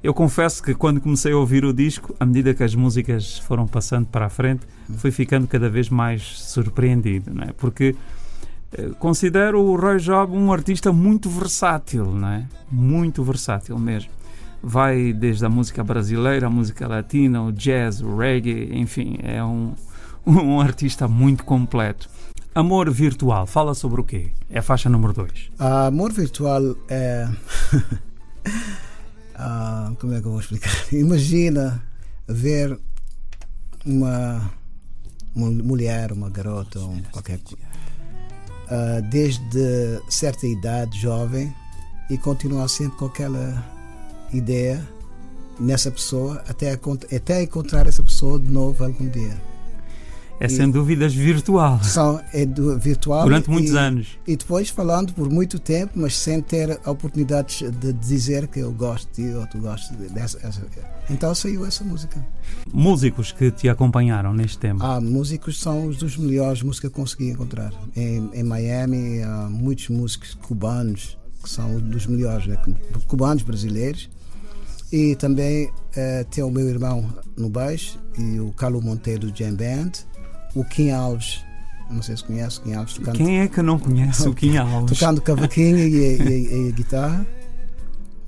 eu 0.00 0.14
confesso 0.14 0.62
que 0.62 0.74
quando 0.74 1.00
comecei 1.00 1.32
a 1.32 1.36
ouvir 1.36 1.64
o 1.64 1.72
disco, 1.72 2.14
à 2.20 2.26
medida 2.26 2.54
que 2.54 2.62
as 2.62 2.72
músicas 2.72 3.38
foram 3.38 3.66
passando 3.66 4.06
para 4.06 4.26
a 4.26 4.28
frente, 4.28 4.60
fui 4.96 5.10
ficando 5.10 5.48
cada 5.48 5.68
vez 5.68 5.88
mais 5.88 6.22
surpreendido, 6.22 7.34
não 7.34 7.42
é? 7.42 7.52
Porque 7.52 7.96
eh, 8.74 8.90
considero 9.00 9.60
o 9.60 9.74
Roy 9.74 9.98
Job 9.98 10.36
um 10.36 10.52
artista 10.52 10.92
muito 10.92 11.28
versátil, 11.28 12.04
não 12.12 12.28
é? 12.28 12.46
Muito 12.70 13.24
versátil 13.24 13.76
mesmo. 13.76 14.12
Vai 14.62 15.12
desde 15.12 15.44
a 15.44 15.48
música 15.48 15.82
brasileira, 15.82 16.46
a 16.46 16.50
música 16.50 16.86
latina, 16.86 17.42
o 17.42 17.50
jazz, 17.50 18.00
o 18.00 18.16
reggae, 18.16 18.70
enfim, 18.78 19.18
é 19.24 19.42
um, 19.42 19.74
um 20.36 20.60
artista 20.60 21.08
muito 21.08 21.44
completo. 21.44 22.08
Amor 22.54 22.90
virtual, 22.90 23.46
fala 23.46 23.74
sobre 23.74 24.00
o 24.00 24.04
quê? 24.04 24.32
É 24.50 24.58
a 24.58 24.62
faixa 24.62 24.88
número 24.88 25.12
2. 25.12 25.50
Amor 25.58 26.12
virtual 26.12 26.76
é. 26.88 27.28
Ah, 29.40 29.92
como 30.00 30.12
é 30.14 30.20
que 30.20 30.26
eu 30.26 30.32
vou 30.32 30.40
explicar? 30.40 30.72
Imagina 30.92 31.80
ver 32.26 32.76
uma, 33.86 34.50
uma 35.32 35.48
mulher, 35.48 36.10
uma 36.10 36.28
garota, 36.28 36.80
um, 36.80 37.00
qualquer 37.12 37.38
coisa, 37.38 37.62
uh, 38.66 39.02
desde 39.08 40.02
certa 40.08 40.44
idade, 40.44 40.98
jovem, 40.98 41.54
e 42.10 42.18
continuar 42.18 42.66
sempre 42.66 42.98
com 42.98 43.04
aquela 43.04 43.64
ideia 44.32 44.84
nessa 45.60 45.88
pessoa 45.88 46.42
até, 46.48 46.72
até 46.72 47.44
encontrar 47.44 47.86
essa 47.86 48.02
pessoa 48.02 48.40
de 48.40 48.50
novo 48.50 48.84
algum 48.84 49.08
dia. 49.08 49.40
É 50.40 50.46
e 50.46 50.48
sem 50.48 50.70
dúvidas 50.70 51.12
virtual. 51.12 51.82
São, 51.82 52.20
é 52.32 52.46
do, 52.46 52.78
virtual. 52.78 53.24
Durante 53.24 53.50
muitos 53.50 53.72
e, 53.72 53.76
anos. 53.76 54.18
E 54.26 54.36
depois 54.36 54.68
falando 54.68 55.12
por 55.12 55.28
muito 55.28 55.58
tempo, 55.58 55.94
mas 55.96 56.16
sem 56.16 56.40
ter 56.40 56.78
a 56.84 56.90
oportunidade 56.90 57.68
de 57.70 57.92
dizer 57.92 58.46
que 58.46 58.60
eu 58.60 58.72
gosto 58.72 59.08
de 59.20 59.34
ou 59.34 59.46
tu 59.46 59.58
gostas 59.58 59.96
dessa. 60.12 60.38
Essa. 60.46 60.62
Então 61.10 61.34
saiu 61.34 61.66
essa 61.66 61.82
música. 61.82 62.24
Músicos 62.72 63.32
que 63.32 63.50
te 63.50 63.68
acompanharam 63.68 64.32
neste 64.32 64.58
tema? 64.58 64.96
Ah, 64.96 65.00
músicos 65.00 65.60
são 65.60 65.86
os 65.86 65.96
dos 65.96 66.16
melhores 66.16 66.62
músicos 66.62 66.90
que 66.90 66.94
consegui 66.94 67.30
encontrar. 67.30 67.72
Em, 67.96 68.30
em 68.32 68.42
Miami, 68.44 69.22
há 69.22 69.48
muitos 69.50 69.88
músicos 69.88 70.34
cubanos 70.34 71.18
que 71.42 71.50
são 71.50 71.80
dos 71.80 72.06
melhores, 72.06 72.46
né? 72.46 72.56
cubanos 73.06 73.42
brasileiros. 73.42 74.08
E 74.90 75.16
também 75.16 75.70
eh, 75.94 76.24
tem 76.30 76.42
o 76.42 76.50
meu 76.50 76.66
irmão 76.66 77.04
no 77.36 77.50
baixo 77.50 77.98
e 78.16 78.40
o 78.40 78.52
Carlos 78.52 78.82
Monteiro 78.82 79.30
do 79.30 79.36
Jam 79.36 79.54
Band 79.54 80.07
o 80.58 80.64
Kim 80.64 80.90
Alves. 80.90 81.44
Não 81.88 82.02
sei 82.02 82.16
se 82.16 82.24
conhece 82.24 82.58
o 82.58 82.62
Kim 82.62 82.74
Alves. 82.74 82.94
Tocando, 82.94 83.16
Quem 83.16 83.40
é 83.40 83.48
que 83.48 83.62
não 83.62 83.78
conhece 83.78 84.28
o 84.28 84.34
Kim 84.34 84.56
Alves? 84.58 84.98
Tocando 84.98 85.22
cavaquinho 85.22 85.78
e, 85.78 85.94
e, 85.94 86.66
e, 86.66 86.68
a 86.68 86.72
guitarra. 86.72 87.26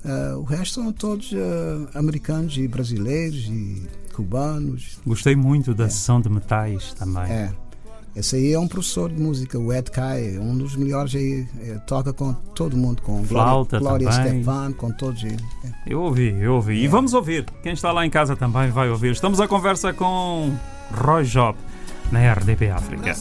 Uh, 0.03 0.39
o 0.39 0.43
resto 0.43 0.81
são 0.81 0.91
todos 0.91 1.31
uh, 1.31 1.87
americanos 1.93 2.57
e 2.57 2.67
brasileiros 2.67 3.45
e 3.47 3.87
cubanos. 4.13 4.99
Gostei 5.05 5.35
muito 5.35 5.75
da 5.75 5.85
é. 5.85 5.89
sessão 5.89 6.19
de 6.19 6.29
metais 6.29 6.93
também. 6.93 7.23
É. 7.23 7.51
Esse 8.15 8.35
aí 8.35 8.51
é 8.51 8.59
um 8.59 8.67
professor 8.67 9.09
de 9.09 9.21
música, 9.21 9.57
o 9.57 9.71
Ed 9.71 9.89
Kai, 9.89 10.37
um 10.37 10.57
dos 10.57 10.75
melhores 10.75 11.15
aí, 11.15 11.47
é, 11.61 11.75
toca 11.87 12.11
com 12.11 12.33
todo 12.33 12.75
mundo, 12.75 13.01
com 13.01 13.23
Flauta 13.23 13.79
Glória, 13.79 14.09
Glória 14.09 14.31
Stefan, 14.31 14.73
com 14.73 14.91
todos 14.91 15.23
eles. 15.23 15.41
É. 15.63 15.93
Eu 15.93 16.01
ouvi, 16.01 16.35
eu 16.41 16.55
ouvi. 16.55 16.81
É. 16.81 16.83
E 16.83 16.87
vamos 16.87 17.13
ouvir. 17.13 17.45
Quem 17.63 17.71
está 17.71 17.91
lá 17.91 18.05
em 18.05 18.09
casa 18.09 18.35
também 18.35 18.69
vai 18.69 18.89
ouvir. 18.89 19.11
Estamos 19.11 19.39
à 19.39 19.47
conversa 19.47 19.93
com 19.93 20.51
Roy 20.91 21.23
Job 21.23 21.57
na 22.11 22.33
RDP 22.33 22.69
África. 22.69 23.15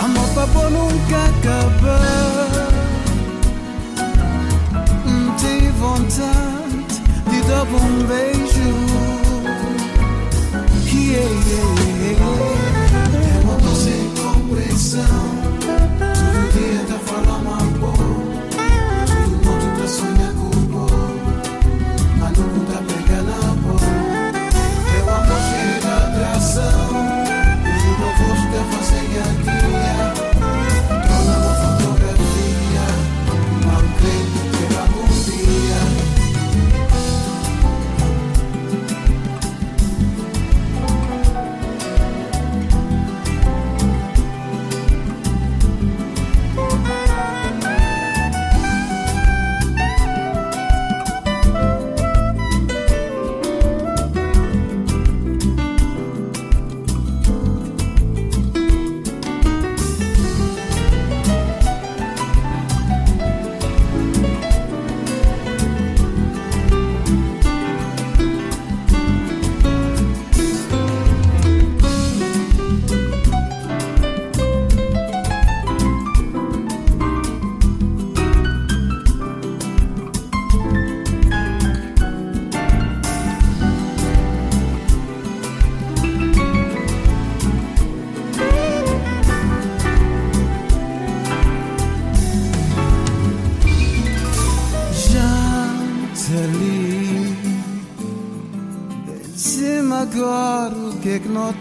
Amor 0.00 0.28
nunca 0.70 1.32
vontade 5.78 6.86
de 7.30 7.40
dar 7.48 7.64
beijo. 8.06 8.68
Yeah, 10.86 11.28
yeah, 11.48 11.74
yeah. 12.02 12.58
Compreensão. 14.22 15.27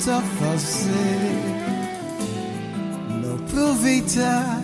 A 0.06 0.22
fazer. 0.22 1.34
Não 3.10 3.36
aproveitar 3.36 4.62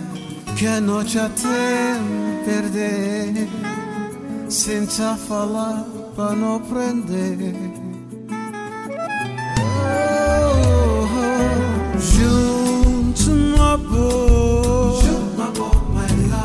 que 0.56 0.66
a 0.66 0.80
noite 0.80 1.18
até 1.18 1.96
perder. 2.44 3.48
senza 4.48 5.16
falar 5.16 5.84
para 6.14 6.36
não 6.36 6.60
prender. 6.60 7.54
Oh, 9.58 11.06
junto 11.98 12.54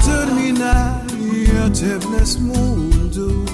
terminar 0.04 1.06
e 1.14 1.46
até 1.66 2.00
nesse 2.10 2.40
mundo. 2.40 3.46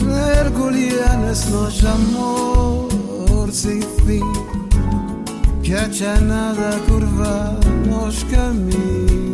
Mergulhar 0.00 1.18
nesse 1.18 1.50
nosso 1.50 1.88
amor 1.88 2.91
sem 3.52 3.80
fim. 3.80 4.22
Que 5.62 5.74
há 5.74 6.20
nada 6.20 6.70
a 6.76 6.80
curvar 6.90 7.58
nos 7.86 8.22
caminhos. 8.24 9.32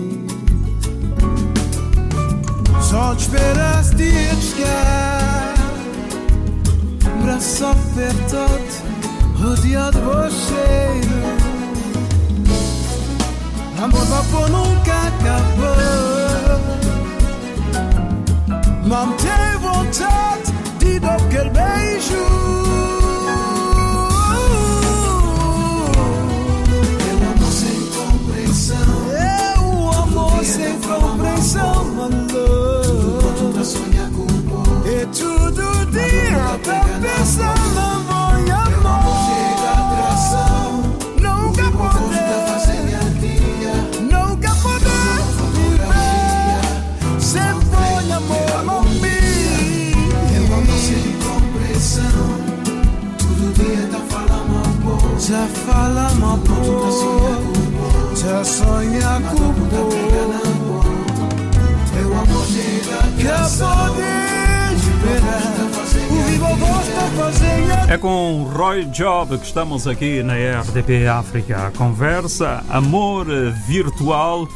Só 2.89 3.15
te 3.15 3.25
esperas 3.25 3.91
dia 3.91 4.35
de 4.35 4.43
chegar 4.43 5.55
Braço 7.23 7.67
apertado 7.67 8.49
Rodeado 9.39 10.01
de 10.01 10.35
cheiro 10.35 11.21
Amor 13.83 14.07
vapor 14.07 14.49
nunca 14.49 15.09
acabou 15.09 15.77
Mantém 18.87 19.59
vontade 19.61 20.51
De 20.79 20.99
dar 20.99 21.17
aquele 21.17 21.51
beijo 21.51 22.68
dia 35.91 36.59
pensar 37.01 37.59
no 37.75 37.81
amor 37.81 38.35
e 38.47 38.51
amor 38.51 39.19
Chega. 39.27 39.77
Nunca 41.21 41.67
poder, 41.71 42.39
nunca 44.03 44.51
poder 44.57 45.19
viver 45.55 46.63
Sem 47.21 47.55
foi 47.71 48.13
amor 48.13 48.65
no 48.65 48.79
Eu 50.35 50.45
amo 50.55 50.75
sem 50.79 51.09
compreensão. 51.19 52.19
Todo 53.19 53.45
dia 53.55 53.85
tá 53.91 54.01
falando 54.09 54.55
amor. 54.67 55.19
Já 55.19 55.47
fala 55.67 56.07
amor, 56.35 57.43
já 58.15 58.45
sonha 58.45 59.21
com 59.31 59.48
É 67.89 67.97
com 67.97 68.43
Roy 68.45 68.85
Job 68.85 69.39
que 69.39 69.47
estamos 69.47 69.89
aqui 69.89 70.23
na 70.23 70.35
RDP 70.35 71.07
África. 71.07 71.73
Conversa, 71.77 72.63
amor 72.69 73.27
virtual. 73.67 74.47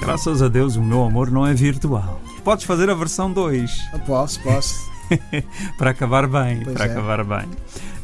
Graças 0.00 0.40
a 0.40 0.48
Deus 0.48 0.74
o 0.76 0.82
meu 0.82 1.04
amor 1.04 1.30
não 1.30 1.46
é 1.46 1.52
virtual. 1.52 2.18
Podes 2.42 2.64
fazer 2.64 2.88
a 2.88 2.94
versão 2.94 3.30
2 3.30 3.70
Posso, 4.06 4.40
posso 4.40 4.90
para 5.76 5.90
acabar 5.90 6.26
bem, 6.26 6.62
Pois 6.64 6.74
para 6.74 6.86
é. 6.86 6.90
acabar 6.90 7.24
bem. 7.24 7.48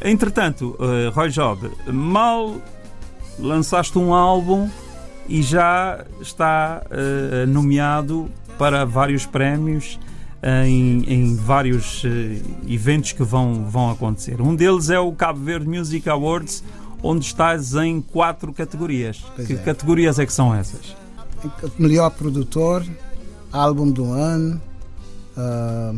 Entretanto, 0.03 0.77
eh, 0.79 1.09
Roy 1.09 1.29
Job, 1.31 1.71
mal 1.87 2.55
lançaste 3.39 3.97
um 3.97 4.13
álbum 4.13 4.69
e 5.27 5.41
já 5.41 6.05
está 6.21 6.83
eh, 6.91 7.47
nomeado 7.47 8.29
para 8.59 8.85
vários 8.85 9.25
prémios 9.25 9.99
em, 10.45 11.03
em 11.11 11.35
vários 11.35 12.03
eh, 12.05 12.39
eventos 12.67 13.11
que 13.11 13.23
vão, 13.23 13.65
vão 13.65 13.89
acontecer. 13.89 14.39
Um 14.39 14.55
deles 14.55 14.89
é 14.91 14.99
o 14.99 15.11
Cabo 15.11 15.39
Verde 15.39 15.67
Music 15.67 16.07
Awards, 16.07 16.63
onde 17.01 17.25
estás 17.25 17.73
em 17.73 17.99
quatro 17.99 18.53
categorias. 18.53 19.23
Pois 19.35 19.47
que 19.47 19.53
é. 19.53 19.57
categorias 19.57 20.19
é 20.19 20.25
que 20.25 20.33
são 20.33 20.53
essas? 20.53 20.95
Melhor 21.77 22.09
produtor 22.11 22.85
Álbum 23.51 23.89
do 23.89 24.11
ano 24.11 24.61
ah, 25.35 25.93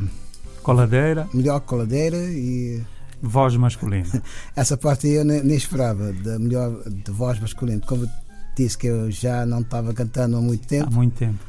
Coladeira, 0.64 1.28
Melhor 1.34 1.62
coladeira 1.62 2.18
e 2.18 2.82
voz 3.22 3.56
masculina. 3.56 4.22
essa 4.56 4.78
parte 4.78 5.08
aí 5.08 5.14
eu 5.14 5.26
nem, 5.26 5.44
nem 5.44 5.58
esperava 5.58 6.12
da 6.14 6.38
melhor 6.38 6.84
de 6.86 7.12
voz 7.12 7.40
masculina. 7.40 7.82
Como 7.86 8.08
disse 8.56 8.78
que 8.78 8.88
eu 8.88 9.10
já 9.10 9.46
não 9.46 9.62
estava 9.62 9.94
cantando 9.94 10.38
há 10.38 10.42
muito 10.42 10.66
Há 10.66 10.68
tempo, 10.68 10.94
muito 10.94 11.14
tempo. 11.14 11.40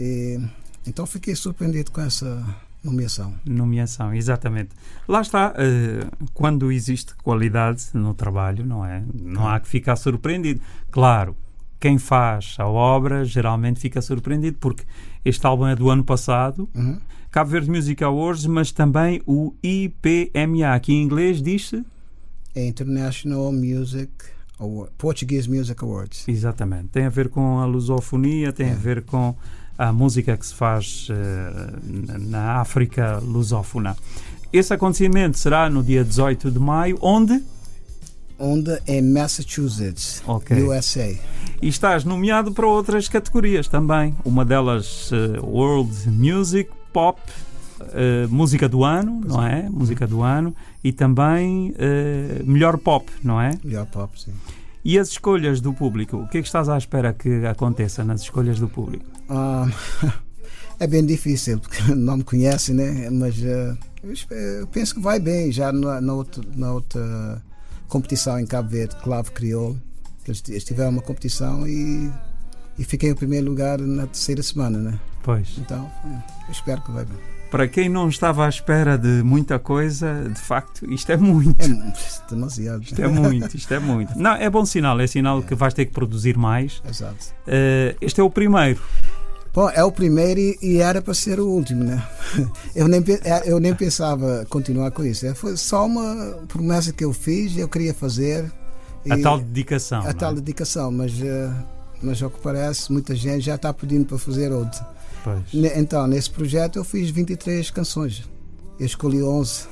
e, 0.00 0.40
então 0.86 1.06
fiquei 1.06 1.34
surpreendido 1.34 1.90
com 1.90 2.00
essa 2.00 2.44
nomeação. 2.82 3.34
Nomeação, 3.44 4.12
exatamente. 4.14 4.70
Lá 5.06 5.20
está, 5.20 5.54
eh, 5.56 6.06
quando 6.34 6.72
existe 6.72 7.14
qualidade 7.16 7.84
no 7.94 8.12
trabalho, 8.14 8.64
não 8.66 8.84
é? 8.84 9.02
Não 9.14 9.46
há 9.48 9.60
que 9.60 9.68
ficar 9.68 9.94
surpreendido. 9.96 10.60
Claro, 10.90 11.36
quem 11.78 11.98
faz 11.98 12.56
a 12.58 12.66
obra 12.66 13.24
geralmente 13.24 13.78
fica 13.80 14.00
surpreendido, 14.02 14.56
porque 14.58 14.84
este 15.24 15.46
álbum 15.46 15.66
é 15.66 15.76
do 15.76 15.90
ano 15.90 16.04
passado, 16.04 16.68
Uhum. 16.74 16.98
Cabo 17.30 17.50
Verde 17.50 17.70
Music 17.70 18.04
Awards, 18.04 18.44
mas 18.46 18.72
também 18.72 19.22
o 19.26 19.54
IPMA, 19.62 20.78
que 20.80 20.92
em 20.92 21.02
inglês 21.02 21.40
diz-se. 21.40 21.82
É 22.54 22.66
International 22.66 23.50
Music 23.50 24.10
Award, 24.58 24.92
Portuguese 24.98 25.48
Music 25.48 25.82
Awards. 25.82 26.28
Exatamente. 26.28 26.88
Tem 26.88 27.06
a 27.06 27.08
ver 27.08 27.30
com 27.30 27.58
a 27.58 27.64
lusofonia, 27.64 28.52
tem 28.52 28.66
É. 28.68 28.72
a 28.72 28.76
ver 28.76 29.02
com 29.02 29.34
a 29.78 29.92
música 29.92 30.36
que 30.36 30.46
se 30.46 30.54
faz 30.54 31.08
eh, 31.10 32.18
na 32.18 32.60
África 32.60 33.18
lusófona. 33.18 33.96
Esse 34.52 34.74
acontecimento 34.74 35.38
será 35.38 35.68
no 35.70 35.82
dia 35.82 36.04
18 36.04 36.50
de 36.50 36.58
maio, 36.58 36.98
onde? 37.00 37.42
Onde 38.38 38.78
em 38.86 39.00
Massachusetts, 39.02 40.22
Ok. 40.26 40.62
USA. 40.62 41.16
E 41.60 41.68
estás 41.68 42.04
nomeado 42.04 42.52
para 42.52 42.66
outras 42.66 43.08
categorias 43.08 43.68
também. 43.68 44.16
Uma 44.24 44.44
delas, 44.44 45.10
eh, 45.12 45.38
World 45.40 46.08
Music, 46.10 46.68
Pop, 46.92 47.20
eh, 47.94 48.26
Música 48.28 48.68
do 48.68 48.84
Ano, 48.84 49.20
não 49.24 49.42
é? 49.46 49.68
Música 49.70 50.06
do 50.06 50.22
Ano. 50.22 50.54
E 50.82 50.92
também 50.92 51.72
eh, 51.78 52.42
Melhor 52.44 52.76
Pop, 52.78 53.10
não 53.22 53.40
é? 53.40 53.56
Melhor 53.62 53.86
pop, 53.86 54.20
sim. 54.20 54.32
E 54.84 54.98
as 54.98 55.08
escolhas 55.08 55.60
do 55.60 55.72
público? 55.72 56.16
O 56.16 56.28
que 56.28 56.38
é 56.38 56.40
que 56.40 56.46
estás 56.46 56.68
à 56.68 56.76
espera 56.76 57.12
que 57.12 57.46
aconteça 57.46 58.04
nas 58.04 58.22
escolhas 58.22 58.58
do 58.58 58.68
público? 58.68 59.04
Ah, 59.28 59.66
é 60.80 60.86
bem 60.86 61.06
difícil, 61.06 61.60
porque 61.60 61.80
não 61.94 62.18
me 62.18 62.24
conhece, 62.24 62.72
né? 62.72 63.08
Mas 63.10 63.36
ah, 63.44 63.76
eu, 64.30 64.66
penso 64.66 64.96
que 64.96 65.00
vai 65.00 65.20
bem. 65.20 65.52
Já 65.52 65.70
na, 65.72 66.00
na, 66.00 66.14
outra, 66.14 66.42
na 66.56 66.72
outra 66.72 67.42
competição 67.88 68.40
em 68.40 68.46
Cabo 68.46 68.68
Verde, 68.70 68.96
Clave 68.96 69.30
Crioulo, 69.30 69.80
que 70.24 70.32
eles, 70.32 70.42
eles 70.48 70.64
tiveram 70.64 70.90
uma 70.90 71.02
competição 71.02 71.66
e, 71.66 72.10
e 72.76 72.84
fiquei 72.84 73.10
em 73.10 73.14
primeiro 73.14 73.46
lugar 73.46 73.78
na 73.78 74.06
terceira 74.06 74.42
semana, 74.42 74.78
né? 74.78 75.00
Pois. 75.22 75.56
Então, 75.58 75.88
é, 76.04 76.48
eu 76.48 76.52
espero 76.52 76.82
que 76.82 76.90
vai 76.90 77.04
bem. 77.04 77.31
Para 77.52 77.68
quem 77.68 77.86
não 77.86 78.08
estava 78.08 78.46
à 78.46 78.48
espera 78.48 78.96
de 78.96 79.22
muita 79.22 79.58
coisa, 79.58 80.24
de 80.26 80.40
facto, 80.40 80.90
isto 80.90 81.12
é 81.12 81.18
muito. 81.18 81.60
É 81.62 81.68
mu- 81.68 81.92
demasiado. 82.30 82.82
Isto 82.82 83.02
é 83.02 83.06
muito, 83.06 83.54
isto 83.54 83.74
é 83.74 83.78
muito. 83.78 84.18
Não, 84.18 84.32
é 84.32 84.48
bom 84.48 84.64
sinal, 84.64 84.98
é 84.98 85.06
sinal 85.06 85.42
que 85.42 85.54
vais 85.54 85.74
ter 85.74 85.84
que 85.84 85.92
produzir 85.92 86.34
mais. 86.38 86.82
Exato. 86.88 87.26
Eh, 87.46 87.94
este 88.00 88.22
é 88.22 88.24
o 88.24 88.30
primeiro. 88.30 88.80
Bom, 89.52 89.68
é 89.68 89.84
o 89.84 89.92
primeiro 89.92 90.40
e, 90.40 90.78
era 90.78 91.02
para 91.02 91.12
ser 91.12 91.38
o 91.38 91.46
último, 91.46 91.84
né? 91.84 92.02
Eu 92.74 92.88
nem, 92.88 93.04
é, 93.22 93.52
eu 93.52 93.60
nem 93.60 93.74
pensava 93.74 94.46
continuar 94.48 94.90
com 94.92 95.04
isso. 95.04 95.26
É, 95.26 95.34
Foi 95.34 95.54
só 95.58 95.84
uma 95.84 96.38
promessa 96.48 96.90
que 96.90 97.04
eu 97.04 97.12
fiz, 97.12 97.54
eu 97.58 97.68
queria 97.68 97.92
fazer. 97.92 98.50
A 99.10 99.18
tal 99.18 99.38
dedicação. 99.38 100.06
a 100.06 100.08
é? 100.08 100.12
tal 100.14 100.34
dedicação, 100.34 100.90
mas, 100.90 101.12
eh, 101.20 101.50
mas 102.02 102.22
ao 102.22 102.30
que 102.30 102.40
parece, 102.40 102.90
muita 102.90 103.14
gente 103.14 103.42
já 103.42 103.56
está 103.56 103.74
pedindo 103.74 104.06
para 104.06 104.16
fazer 104.16 104.50
outro. 104.50 104.80
Pois. 105.24 105.42
Então, 105.76 106.06
nesse 106.06 106.30
projeto 106.30 106.78
eu 106.78 106.84
fiz 106.84 107.10
23 107.10 107.70
canções. 107.70 108.28
Eu 108.78 108.86
escolhi 108.86 109.22
11. 109.22 109.68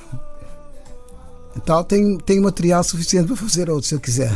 Então, 1.55 1.83
tenho, 1.83 2.17
tenho 2.17 2.41
material 2.43 2.83
suficiente 2.83 3.27
para 3.27 3.35
fazer 3.35 3.69
outro 3.69 3.87
se 3.87 3.95
eu 3.95 3.99
quiser. 3.99 4.31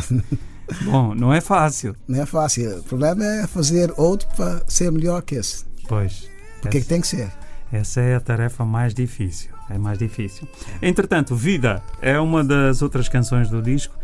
Bom, 0.83 1.13
não 1.13 1.33
é 1.33 1.39
fácil. 1.39 1.95
Não 2.07 2.21
é 2.21 2.25
fácil. 2.25 2.79
O 2.79 2.83
problema 2.83 3.23
é 3.23 3.47
fazer 3.47 3.93
outro 3.97 4.27
para 4.35 4.63
ser 4.67 4.91
melhor 4.91 5.21
que 5.21 5.35
esse. 5.35 5.63
Pois. 5.87 6.27
Porque 6.61 6.79
essa, 6.79 6.89
tem 6.89 7.01
que 7.01 7.07
ser. 7.07 7.31
essa 7.71 8.01
é 8.01 8.15
a 8.15 8.19
tarefa 8.19 8.65
mais 8.65 8.93
difícil. 8.93 9.51
É 9.69 9.77
mais 9.77 9.97
difícil. 9.97 10.47
Entretanto, 10.81 11.35
Vida 11.35 11.81
é 12.01 12.19
uma 12.19 12.43
das 12.43 12.81
outras 12.81 13.07
canções 13.07 13.49
do 13.49 13.61
disco, 13.61 13.95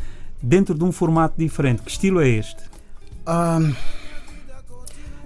dentro 0.41 0.74
de 0.74 0.84
um 0.84 0.91
formato 0.91 1.36
diferente. 1.38 1.82
Que 1.82 1.91
estilo 1.91 2.21
é 2.21 2.30
este? 2.30 2.63
Ah, 3.26 3.60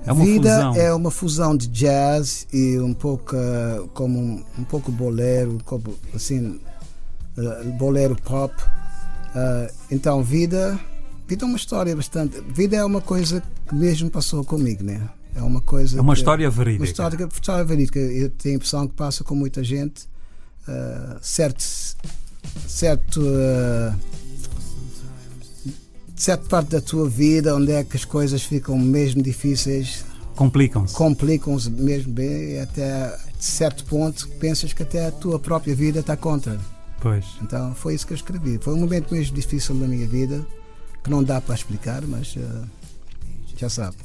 É 0.05 0.11
uma 0.13 0.23
Vida 0.25 0.55
fusão. 0.55 0.75
é 0.75 0.93
uma 0.93 1.11
fusão 1.11 1.57
de 1.57 1.67
jazz 1.67 2.47
e 2.53 2.77
um 2.79 2.93
pouco 2.93 3.35
ah, 3.35 3.87
como 3.93 4.19
um, 4.19 4.43
um 4.59 4.63
pouco 4.63 4.91
bolero, 4.91 5.57
como, 5.65 5.95
assim, 6.13 6.59
ah, 7.37 7.63
bolero 7.77 8.15
pop. 8.23 8.53
Ah, 9.33 9.67
então, 9.91 10.23
vida, 10.23 10.79
vida 11.27 11.43
é 11.43 11.47
uma 11.47 11.57
história 11.57 11.95
bastante. 11.95 12.39
Vida 12.53 12.77
é 12.77 12.85
uma 12.85 13.01
coisa 13.01 13.41
que 13.67 13.73
mesmo 13.75 14.09
passou 14.09 14.43
comigo, 14.45 14.83
né? 14.83 15.01
É 15.35 15.41
uma 15.41 15.59
coisa. 15.59 15.97
É 15.97 16.01
uma 16.01 16.13
que- 16.13 16.19
história 16.19 16.49
verídica. 16.49 16.83
Uma 16.83 16.87
história, 16.89 17.29
história 17.33 17.63
verídica. 17.65 17.99
Eu 17.99 18.29
tenho 18.29 18.55
a 18.55 18.57
impressão 18.57 18.87
que 18.87 18.93
passa 18.93 19.23
com 19.23 19.35
muita 19.35 19.63
gente. 19.63 20.07
certo. 21.21 21.63
Certo. 22.67 23.21
Certa 26.15 26.47
parte 26.47 26.69
da 26.69 26.81
tua 26.81 27.09
vida 27.09 27.55
onde 27.55 27.71
é 27.71 27.83
que 27.83 27.97
as 27.97 28.05
coisas 28.05 28.43
ficam 28.43 28.77
mesmo 28.77 29.21
difíceis, 29.21 30.05
Complicam-se. 30.35 30.93
complicam-se 30.93 31.69
mesmo 31.69 32.13
bem 32.13 32.59
até 32.59 33.17
certo 33.39 33.85
ponto 33.85 34.27
pensas 34.39 34.73
que 34.73 34.83
até 34.83 35.07
a 35.07 35.11
tua 35.11 35.39
própria 35.39 35.75
vida 35.75 35.99
está 35.99 36.17
contra. 36.17 36.59
Pois. 36.99 37.25
Então 37.41 37.73
foi 37.75 37.93
isso 37.95 38.07
que 38.07 38.13
eu 38.13 38.15
escrevi. 38.15 38.57
Foi 38.61 38.73
um 38.73 38.79
momento 38.79 39.13
mesmo 39.13 39.35
difícil 39.35 39.75
da 39.75 39.87
minha 39.87 40.07
vida 40.07 40.45
que 41.03 41.09
não 41.09 41.23
dá 41.23 41.39
para 41.39 41.53
explicar, 41.55 42.01
mas 42.01 42.35
ah, 42.37 42.63
já 43.55 43.69
sabe. 43.69 43.95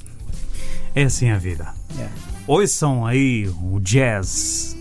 É 0.94 1.04
assim 1.04 1.30
a 1.30 1.38
vida. 1.38 1.72
Yeah. 1.94 2.14
Ouçam 2.46 3.06
aí 3.06 3.48
o 3.62 3.80
jazz 3.80 4.76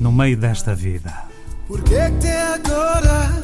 no 0.00 0.10
meio 0.10 0.36
desta 0.36 0.74
vida. 0.74 1.12
Porque 1.66 1.94
até 1.94 2.42
agora 2.54 3.42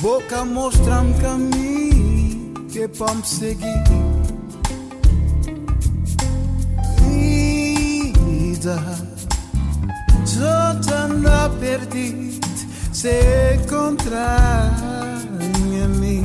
boca 0.00 0.44
mostra 0.44 1.00
um 1.00 1.12
caminho 1.14 1.87
que 2.78 2.86
vamos 2.86 3.28
seguir. 3.28 3.82
Vida, 8.24 8.78
só 10.24 10.94
anda 11.04 11.50
perdido 11.58 12.46
se 12.92 13.54
encontrar 13.54 14.70
mim. 15.98 16.24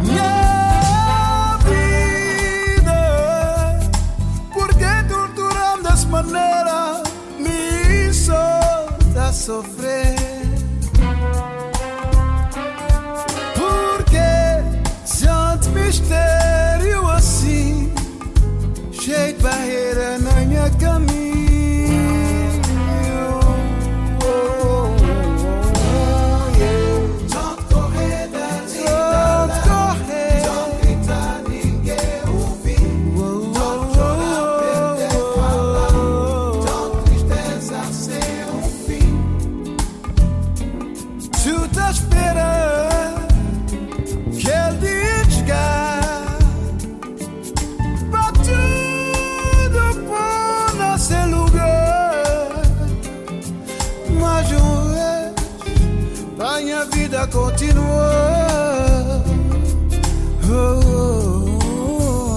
Minha 0.00 1.58
vida, 1.68 3.00
porque 4.52 4.92
torturam 5.08 5.82
das 5.82 6.04
maneiras 6.04 7.02
me 7.40 8.12
solta 8.12 9.32
sofrer. 9.32 9.93
Mas 54.20 54.50
um 54.52 54.94
vez 54.94 55.34
a 56.38 56.60
minha 56.60 56.84
vida 56.86 57.26
continua 57.28 58.44
Oh, 60.46 60.80
oh, 60.84 62.36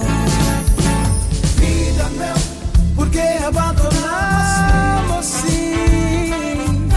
Vida 1.60 2.08
meu, 2.16 2.34
porque 2.96 3.20
abandonamos 3.46 5.18
assim? 5.18 6.88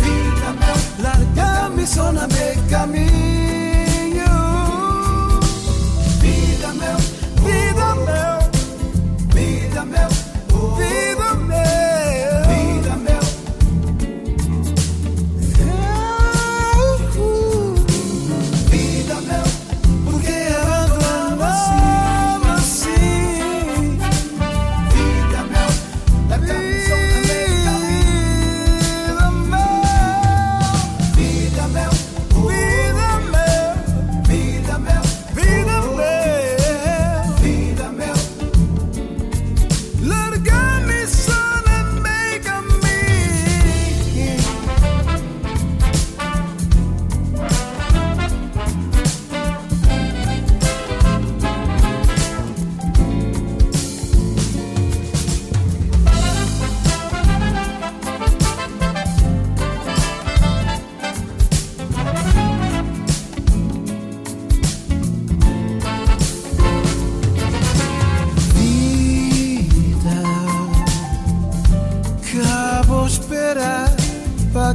Vida 0.00 0.50
meu, 0.58 1.04
larga-me 1.04 1.86
só 1.86 2.10
na 2.10 2.26
meu 2.26 2.56
caminho 2.70 3.43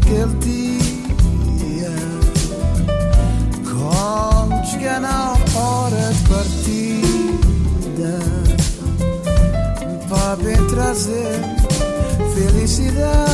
para 0.09 0.23
aquele 0.23 0.79
dia. 1.59 1.93
Quando 3.63 4.65
chegar 4.65 4.99
na 4.99 5.33
hora 5.55 6.13
de 6.13 6.29
partida 6.29 7.09
Para 10.09 10.35
bem 10.37 10.67
trazer 10.67 11.41
felicidade 12.33 13.28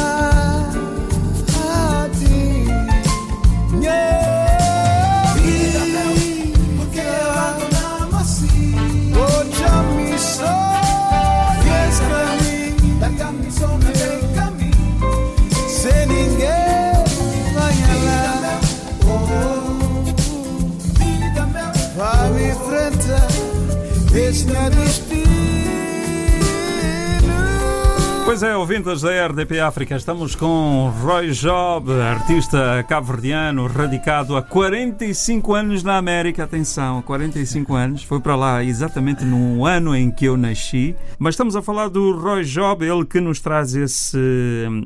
é, 28.45 28.55
ouvintes 28.55 29.01
da 29.01 29.27
RDP 29.27 29.60
África, 29.60 29.95
estamos 29.95 30.36
com 30.36 30.91
Roy 31.01 31.31
Job, 31.31 31.91
artista 31.91 32.84
cabo-verdiano, 32.88 33.65
radicado 33.65 34.36
há 34.36 34.41
45 34.43 35.53
anos 35.53 35.84
na 35.84 35.97
América. 35.97 36.43
Atenção, 36.43 37.01
45 37.01 37.73
anos. 37.73 38.03
Foi 38.03 38.19
para 38.19 38.36
lá 38.36 38.63
exatamente 38.63 39.25
no 39.25 39.65
ano 39.65 39.95
em 39.95 40.12
que 40.12 40.25
eu 40.25 40.38
nasci. 40.38 40.95
Mas 41.17 41.34
estamos 41.34 41.55
a 41.55 41.62
falar 41.62 41.88
do 41.88 42.17
Roy 42.17 42.43
Job, 42.43 42.86
ele 42.86 43.05
que 43.05 43.19
nos 43.19 43.39
traz 43.39 43.73
esse, 43.73 44.17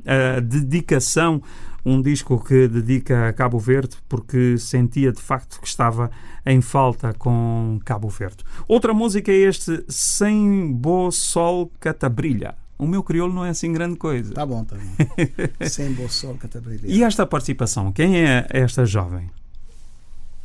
a 0.06 0.40
dedicação 0.40 1.42
um 1.86 2.02
disco 2.02 2.44
que 2.44 2.68
dedica 2.68 3.30
a 3.30 3.34
Cabo 3.34 3.58
Verde 3.58 3.98
porque 4.08 4.58
sentia 4.58 5.12
de 5.12 5.22
facto 5.22 5.60
que 5.60 5.68
estava 5.68 6.12
em 6.46 6.62
falta 6.62 7.14
com 7.14 7.80
Cabo 7.84 8.10
Verde. 8.10 8.44
Outra 8.68 8.94
música 8.94 9.32
é 9.32 9.36
este 9.36 9.84
Sem 9.88 10.72
Bo 10.72 11.12
Sol 11.12 11.72
Catabrilha. 11.80 12.56
O 12.80 12.88
meu 12.88 13.04
crioulo 13.04 13.34
não 13.34 13.44
é 13.44 13.50
assim 13.50 13.74
grande 13.74 13.98
coisa. 13.98 14.34
Tá 14.34 14.46
bom, 14.46 14.64
tá 14.64 14.78
bom. 14.78 15.06
Sem 15.68 15.92
bolsol 15.92 16.36
que 16.36 16.48
tá 16.48 16.62
brilhando. 16.62 16.88
E 16.88 17.04
esta 17.04 17.26
participação? 17.26 17.92
Quem 17.92 18.26
é 18.26 18.48
esta 18.50 18.86
jovem? 18.86 19.30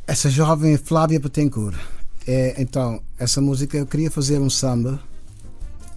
Essa 0.05 0.29
jovem 0.29 0.73
é 0.73 0.77
Flávia 0.77 1.17
Betancourt. 1.17 1.77
É, 2.27 2.61
então, 2.61 3.01
essa 3.17 3.39
música 3.39 3.77
eu 3.77 3.87
queria 3.87 4.11
fazer 4.11 4.37
um 4.39 4.49
samba. 4.49 4.99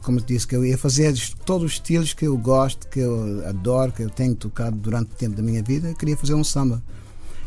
Como 0.02 0.20
eu 0.20 0.24
disse, 0.24 0.46
que 0.46 0.54
eu 0.54 0.64
ia 0.64 0.78
fazer 0.78 1.12
todos 1.44 1.64
os 1.64 1.72
estilos 1.72 2.14
que 2.14 2.28
eu 2.28 2.38
gosto, 2.38 2.86
que 2.86 3.00
eu 3.00 3.44
adoro, 3.48 3.90
que 3.90 4.04
eu 4.04 4.08
tenho 4.08 4.36
tocado 4.36 4.76
durante 4.76 5.10
o 5.10 5.16
tempo 5.16 5.34
da 5.34 5.42
minha 5.42 5.62
vida. 5.62 5.88
Eu 5.88 5.96
queria 5.96 6.16
fazer 6.16 6.34
um 6.34 6.44
samba. 6.44 6.80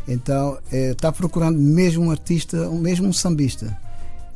Então, 0.05 0.59
está 0.69 1.13
procurando 1.13 1.57
mesmo 1.57 2.03
um 2.03 2.11
artista, 2.11 2.69
mesmo 2.71 3.07
um 3.07 3.13
sambista. 3.13 3.75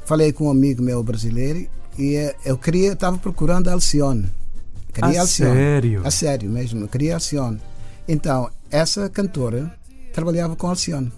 Falei 0.06 0.32
com 0.32 0.46
um 0.46 0.52
amigo 0.52 0.84
meu 0.84 1.04
brasileiro 1.04 1.68
E 1.98 2.15
eh, 2.15 2.36
eu 2.46 2.58
queria, 2.58 2.94
estava 2.94 3.18
procurando 3.18 3.68
a 3.68 3.74
Alcione. 3.74 4.30
Queria 4.96 5.22
A 5.22 5.28
sério? 5.28 6.02
A 6.08 6.12
sério 6.12 6.50
mesmo, 6.50 6.88
Alcione. 7.14 7.60
Então, 8.08 8.50
essa 8.72 9.10
cantora 9.10 9.72
trabalhava 10.14 10.56
com 10.56 10.68
Alcione. 10.68 11.12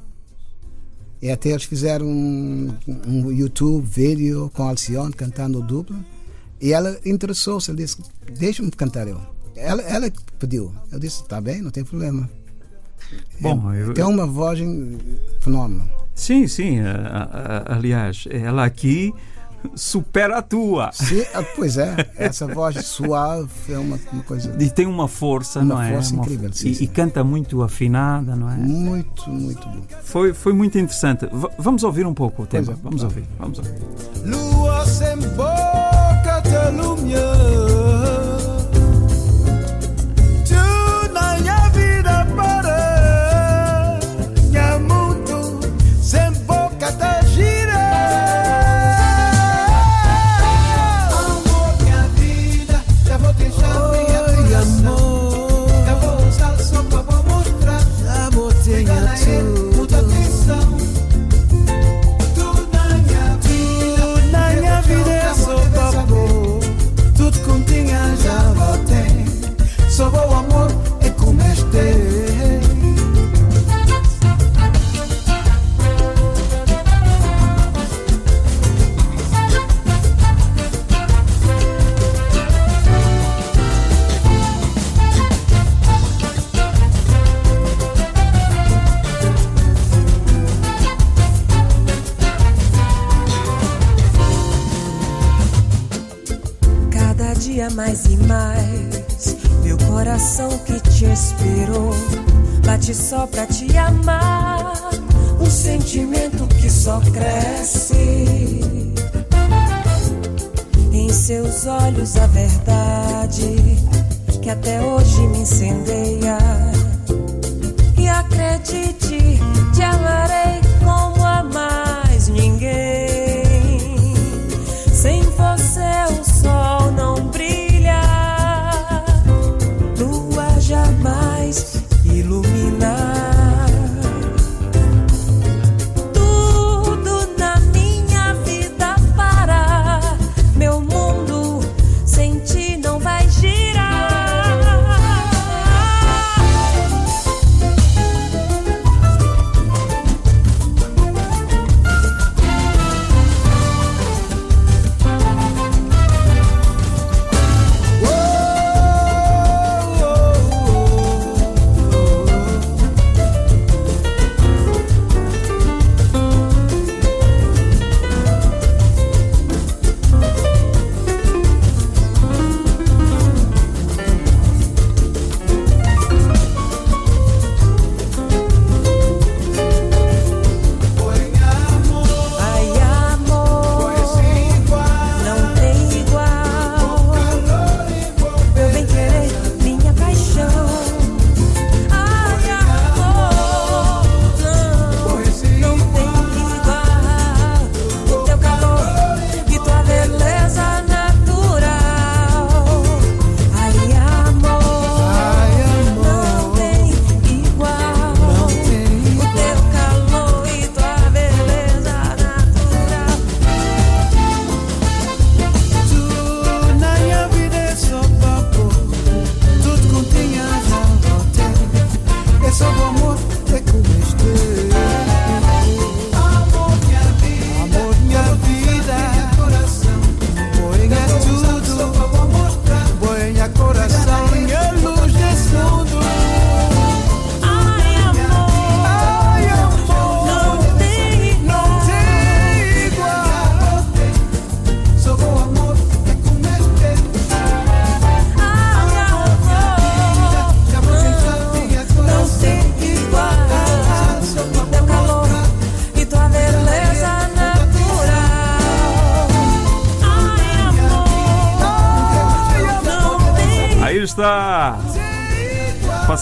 E 1.22 1.30
até 1.32 1.50
eles 1.50 1.64
fizeram 1.64 2.06
um, 2.08 2.74
um 3.08 3.32
YouTube 3.32 3.86
vídeo 3.86 4.50
com 4.54 4.64
Alcione 4.64 5.14
cantando 5.14 5.62
dupla. 5.62 5.98
E 6.60 6.74
ela 6.74 6.98
interessou-se, 7.06 7.70
ela 7.70 7.78
disse: 7.78 7.98
Deixa-me 8.40 8.72
cantar 8.72 9.08
eu. 9.08 9.20
Ela, 9.56 9.82
ela 9.84 10.12
pediu. 10.40 10.74
Eu 10.92 11.00
disse: 11.00 11.24
Tá 11.28 11.40
bem, 11.40 11.62
não 11.62 11.70
tem 11.72 11.84
problema. 11.84 12.30
Bom, 13.40 13.74
eu- 13.74 13.94
Tem 13.94 14.04
uma 14.04 14.26
voz 14.26 14.60
fenómeno. 15.40 15.88
Sim, 16.16 16.48
sim. 16.48 16.80
aliás, 17.66 18.26
ela 18.30 18.66
aqui 18.66 19.14
supera 19.76 20.38
a 20.38 20.42
tua. 20.42 20.92
Sim, 20.94 21.24
ah, 21.34 21.44
pois 21.56 21.78
é, 21.78 22.10
essa 22.18 22.48
voz 22.48 22.86
suave 22.86 23.50
é 23.70 23.78
uma, 23.78 24.00
uma 24.12 24.24
coisa 24.24 24.56
E 24.60 24.70
tem 24.70 24.86
uma 24.86 25.08
força, 25.08 25.60
Uma 25.60 25.76
não 25.76 25.82
é? 25.82 25.94
força 25.94 26.16
incrível, 26.16 26.52
sim, 26.54 26.70
e, 26.70 26.76
sim. 26.76 26.84
e 26.84 26.88
canta 26.88 27.24
muito 27.24 27.62
afinada, 27.62 28.36
não 28.36 28.50
é? 28.52 28.56
muito, 28.58 29.30
muito 29.30 29.68
boa. 29.68 29.84
Foi, 30.04 30.34
foi 30.34 30.54
muito 30.54 30.78
interessante. 30.78 31.26
V- 31.26 31.50
vamos 31.58 31.84
ouvir 31.84 32.06
um 32.06 32.14
pouco 32.14 32.44
o 32.44 32.46
tema. 32.46 32.72
É, 32.74 32.76
vamos 32.84 33.04
ouvir, 33.04 33.24
vamos 33.40 33.58
ouvir. 33.60 33.74
Lua 34.26 34.86
sem 34.86 35.18
boca 35.36 35.77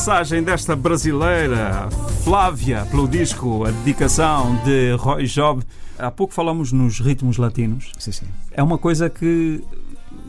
passagem 0.06 0.44
desta 0.44 0.76
brasileira, 0.76 1.90
Flávia, 2.24 2.86
pelo 2.92 3.08
disco 3.08 3.66
A 3.66 3.72
Dedicação 3.72 4.56
de 4.64 4.92
Roy 5.00 5.26
Job. 5.26 5.64
Há 5.98 6.12
pouco 6.12 6.32
falamos 6.32 6.72
nos 6.72 7.00
ritmos 7.00 7.38
latinos. 7.38 7.92
Sim, 7.98 8.12
sim. 8.12 8.26
É 8.52 8.62
uma 8.62 8.78
coisa 8.78 9.10
que 9.10 9.64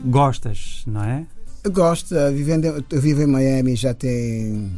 gostas, 0.03 0.81
não 0.87 1.03
é? 1.03 1.27
Eu 1.63 1.71
gosto, 1.71 2.15
eh, 2.15 2.31
vivendo, 2.31 2.83
eu 2.89 2.99
vivo 2.99 3.21
em 3.21 3.27
Miami 3.27 3.75
já 3.75 3.93
tem 3.93 4.71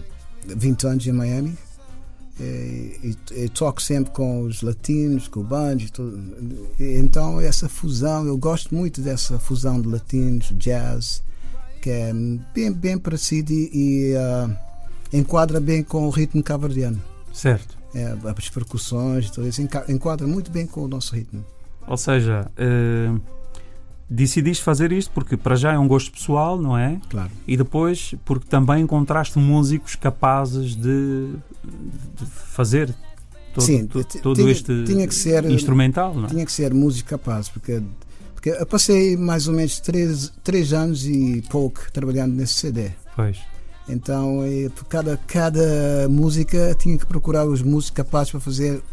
20 0.46 0.84
anos 0.88 1.08
em 1.08 1.14
Miami. 1.14 1.58
E, 2.38 3.00
e- 3.32 3.44
e 3.46 3.48
toco 3.50 3.82
sempre 3.82 4.12
com 4.12 4.42
os 4.42 4.62
latinos, 4.62 5.30
cubanos, 5.30 5.84
e 5.84 5.92
tudo. 5.94 6.20
E 6.78 6.98
então 6.98 7.40
essa 7.40 7.70
fusão, 7.70 8.26
eu 8.26 8.38
gosto 8.38 8.76
muito 8.76 9.00
dessa 9.00 9.40
fusão 9.40 9.80
de 9.82 9.88
latinos, 9.88 10.52
jazz, 10.58 11.24
que 11.82 11.90
é 11.90 12.12
bem, 12.54 12.74
bem 12.74 12.98
parecido 12.98 13.54
e, 13.54 13.70
e, 14.12 14.16
ah, 14.18 14.50
enquadra 15.12 15.60
bem 15.60 15.84
com 15.84 16.06
o 16.08 16.10
ritmo 16.10 16.42
cabo-verdiano. 16.44 17.02
Certo. 17.34 17.78
É, 17.94 18.16
as 18.38 18.50
percussões, 18.50 19.30
tudo 19.32 19.48
isso 19.48 19.62
enquadra 19.88 20.28
muito 20.28 20.52
bem 20.52 20.66
com 20.68 20.82
o 20.84 20.88
nosso 20.88 21.16
ritmo. 21.16 21.44
Ou 21.88 21.98
seja, 21.98 22.52
eh, 22.56 23.12
decidiste 24.10 24.64
fazer 24.64 24.92
isto 24.92 25.12
porque 25.12 25.36
para 25.38 25.56
já 25.56 25.74
é 25.74 25.80
um 25.80 25.88
gosto 25.88 26.12
pessoal, 26.12 26.60
não 26.62 26.78
é? 26.78 27.00
Claro. 27.10 27.32
E 27.48 27.58
depois 27.58 28.14
porque 28.26 28.48
também 28.48 28.84
encontraste 28.84 29.38
músicos 29.40 29.96
capazes 29.96 30.76
de, 30.76 31.34
de 32.18 32.26
fazer 32.26 32.94
todo, 33.54 33.64
Sim, 33.66 33.88
todo 33.88 34.36
tinha- 34.36 34.52
este 34.52 34.84
tinha 34.86 35.08
que 35.08 35.16
ser- 35.16 35.50
instrumental, 35.50 36.14
não 36.14 36.26
é? 36.26 36.28
Tinha 36.28 36.46
que 36.46 36.52
ser 36.52 36.74
música 36.74 37.18
capaz, 37.18 37.50
porque, 37.50 37.82
porque 38.36 38.50
eu 38.52 38.66
passei 38.68 39.18
mais 39.18 39.48
ou 39.48 39.54
menos 39.56 39.80
três, 39.80 40.32
três 40.44 40.74
anos 40.74 41.06
e 41.08 41.44
pouco 41.50 41.92
trabalhando 41.92 42.34
nesse 42.36 42.54
CD. 42.54 42.92
Pois. 43.16 43.38
Então, 43.90 44.42
por 44.76 44.86
cada, 44.86 45.18
cada 45.26 46.08
música 46.10 46.76
tinha 46.78 46.98
que 46.98 47.06
procurar 47.06 47.46
os 47.46 47.62
músicos 47.62 47.90
capazes 47.90 48.32
para 48.32 48.40
fazer 48.40 48.84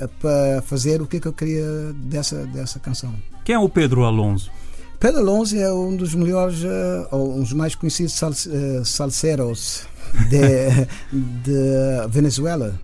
eh, 0.00 0.08
para 0.20 0.62
fazer 0.62 1.00
o 1.00 1.06
que, 1.06 1.20
que 1.20 1.28
eu 1.28 1.32
queria 1.32 1.92
dessa, 1.94 2.44
dessa 2.46 2.78
canção. 2.78 3.14
Quem 3.44 3.54
é 3.54 3.58
o 3.58 3.68
Pedro 3.68 4.04
Alonso? 4.04 4.50
Pedro 4.98 5.20
Alonso 5.20 5.56
é 5.56 5.72
um 5.72 5.96
dos 5.96 6.14
melhores, 6.14 6.62
eh, 6.64 7.08
ou 7.10 7.36
um 7.36 7.40
dos 7.40 7.52
mais 7.52 7.74
conhecidos 7.74 8.12
sal, 8.12 8.30
eh, 8.30 8.82
salseros 8.84 9.86
de, 10.28 10.86
de 11.42 12.08
Venezuela. 12.08 12.78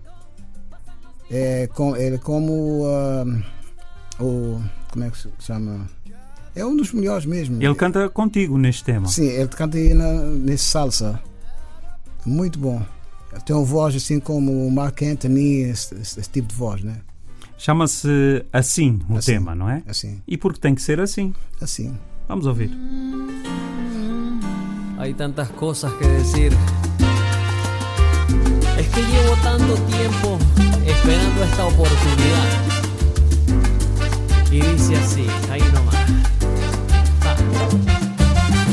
É, 1.29 1.67
com, 1.67 1.95
ele 1.95 2.15
é 2.15 2.19
como 2.19 2.83
ah, 2.85 3.25
o. 4.21 4.61
Como 4.91 5.05
é 5.05 5.09
que 5.09 5.17
se 5.17 5.29
chama? 5.39 5.87
É 6.55 6.63
um 6.63 6.75
dos 6.75 6.93
melhores 6.93 7.25
mesmo. 7.25 7.61
Ele 7.61 7.73
canta 7.73 8.07
contigo 8.09 8.57
neste 8.57 8.83
tema. 8.83 9.07
Sim, 9.07 9.25
ele 9.25 9.47
canta 9.47 9.77
aí 9.77 9.95
na, 9.95 10.13
nesse 10.13 10.65
salsa. 10.65 11.19
Muito 12.25 12.57
bom. 12.59 12.81
Tem 13.45 13.55
uma 13.55 13.65
voz 13.65 13.95
assim 13.95 14.19
como 14.19 14.65
o 14.67 14.71
Mark 14.71 15.01
Anthony, 15.01 15.61
esse, 15.63 15.95
esse- 15.95 16.19
esse 16.19 16.29
tipo 16.29 16.47
de 16.47 16.55
voz, 16.55 16.83
né? 16.83 16.97
Chama-se 17.57 18.45
Assim 18.51 18.99
o 19.09 19.17
Assim. 19.17 19.33
tema, 19.33 19.55
não 19.55 19.69
é? 19.69 19.81
Assim, 19.87 20.21
E 20.27 20.37
porque 20.37 20.59
tem 20.59 20.75
que 20.75 20.81
ser 20.81 20.99
assim. 20.99 21.33
assim. 21.61 21.97
Vamos 22.27 22.45
ouvir. 22.45 22.69
Hay 24.97 25.13
tantas 25.13 25.49
cosas 25.49 25.91
que 25.93 26.05
decir. 26.07 26.51
Es 28.77 28.87
que 28.87 29.01
llevo 29.01 29.35
tanto 29.43 29.75
tiempo 29.91 30.37
esperando 30.85 31.43
esta 31.43 31.65
oportunidad. 31.65 32.49
Y 34.51 34.59
dice 34.61 34.95
así, 34.95 35.25
ahí 35.51 35.61
nomás. 35.73 35.95
Ah. 37.25 37.35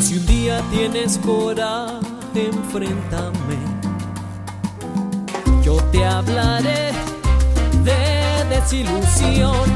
Si 0.02 0.16
un 0.18 0.26
día 0.26 0.62
tienes 0.70 1.18
coraje, 1.18 2.06
enfréntame. 2.34 3.58
Yo 5.62 5.76
te 5.90 6.04
hablaré 6.04 6.92
de 7.84 8.44
desilusión. 8.48 9.68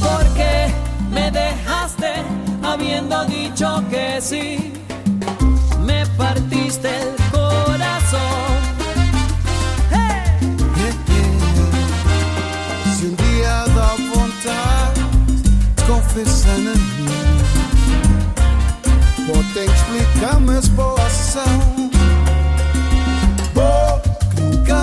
Porque 0.00 0.72
me 1.10 1.30
dejaste 1.30 2.12
habiendo 2.62 3.24
dicho 3.26 3.82
que 3.90 4.20
sí 4.20 4.72
me 5.84 6.06
partiste 6.18 6.88
el 6.88 7.14
corazón. 7.30 8.56
Se 12.98 13.06
um 13.06 13.14
dia 13.14 13.64
dá 13.74 13.94
vontade 14.14 15.00
de 15.76 15.82
confessar 15.84 16.58
na 16.58 16.72
minha, 16.72 17.34
vou 19.26 19.44
que 19.52 19.60
explicar, 19.60 20.40
mas. 20.40 20.66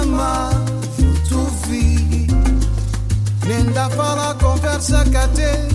Que 0.03 0.05
nunca 0.05 0.05
mais 0.05 0.99
eu 0.99 1.13
te 1.23 1.67
vi. 1.67 2.27
Nem 3.47 3.71
dá 3.73 3.89
falar 3.89 4.35
conversa 4.35 5.03
que 5.05 5.17
até 5.17 5.67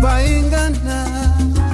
vai 0.00 0.38
enganar. 0.38 1.67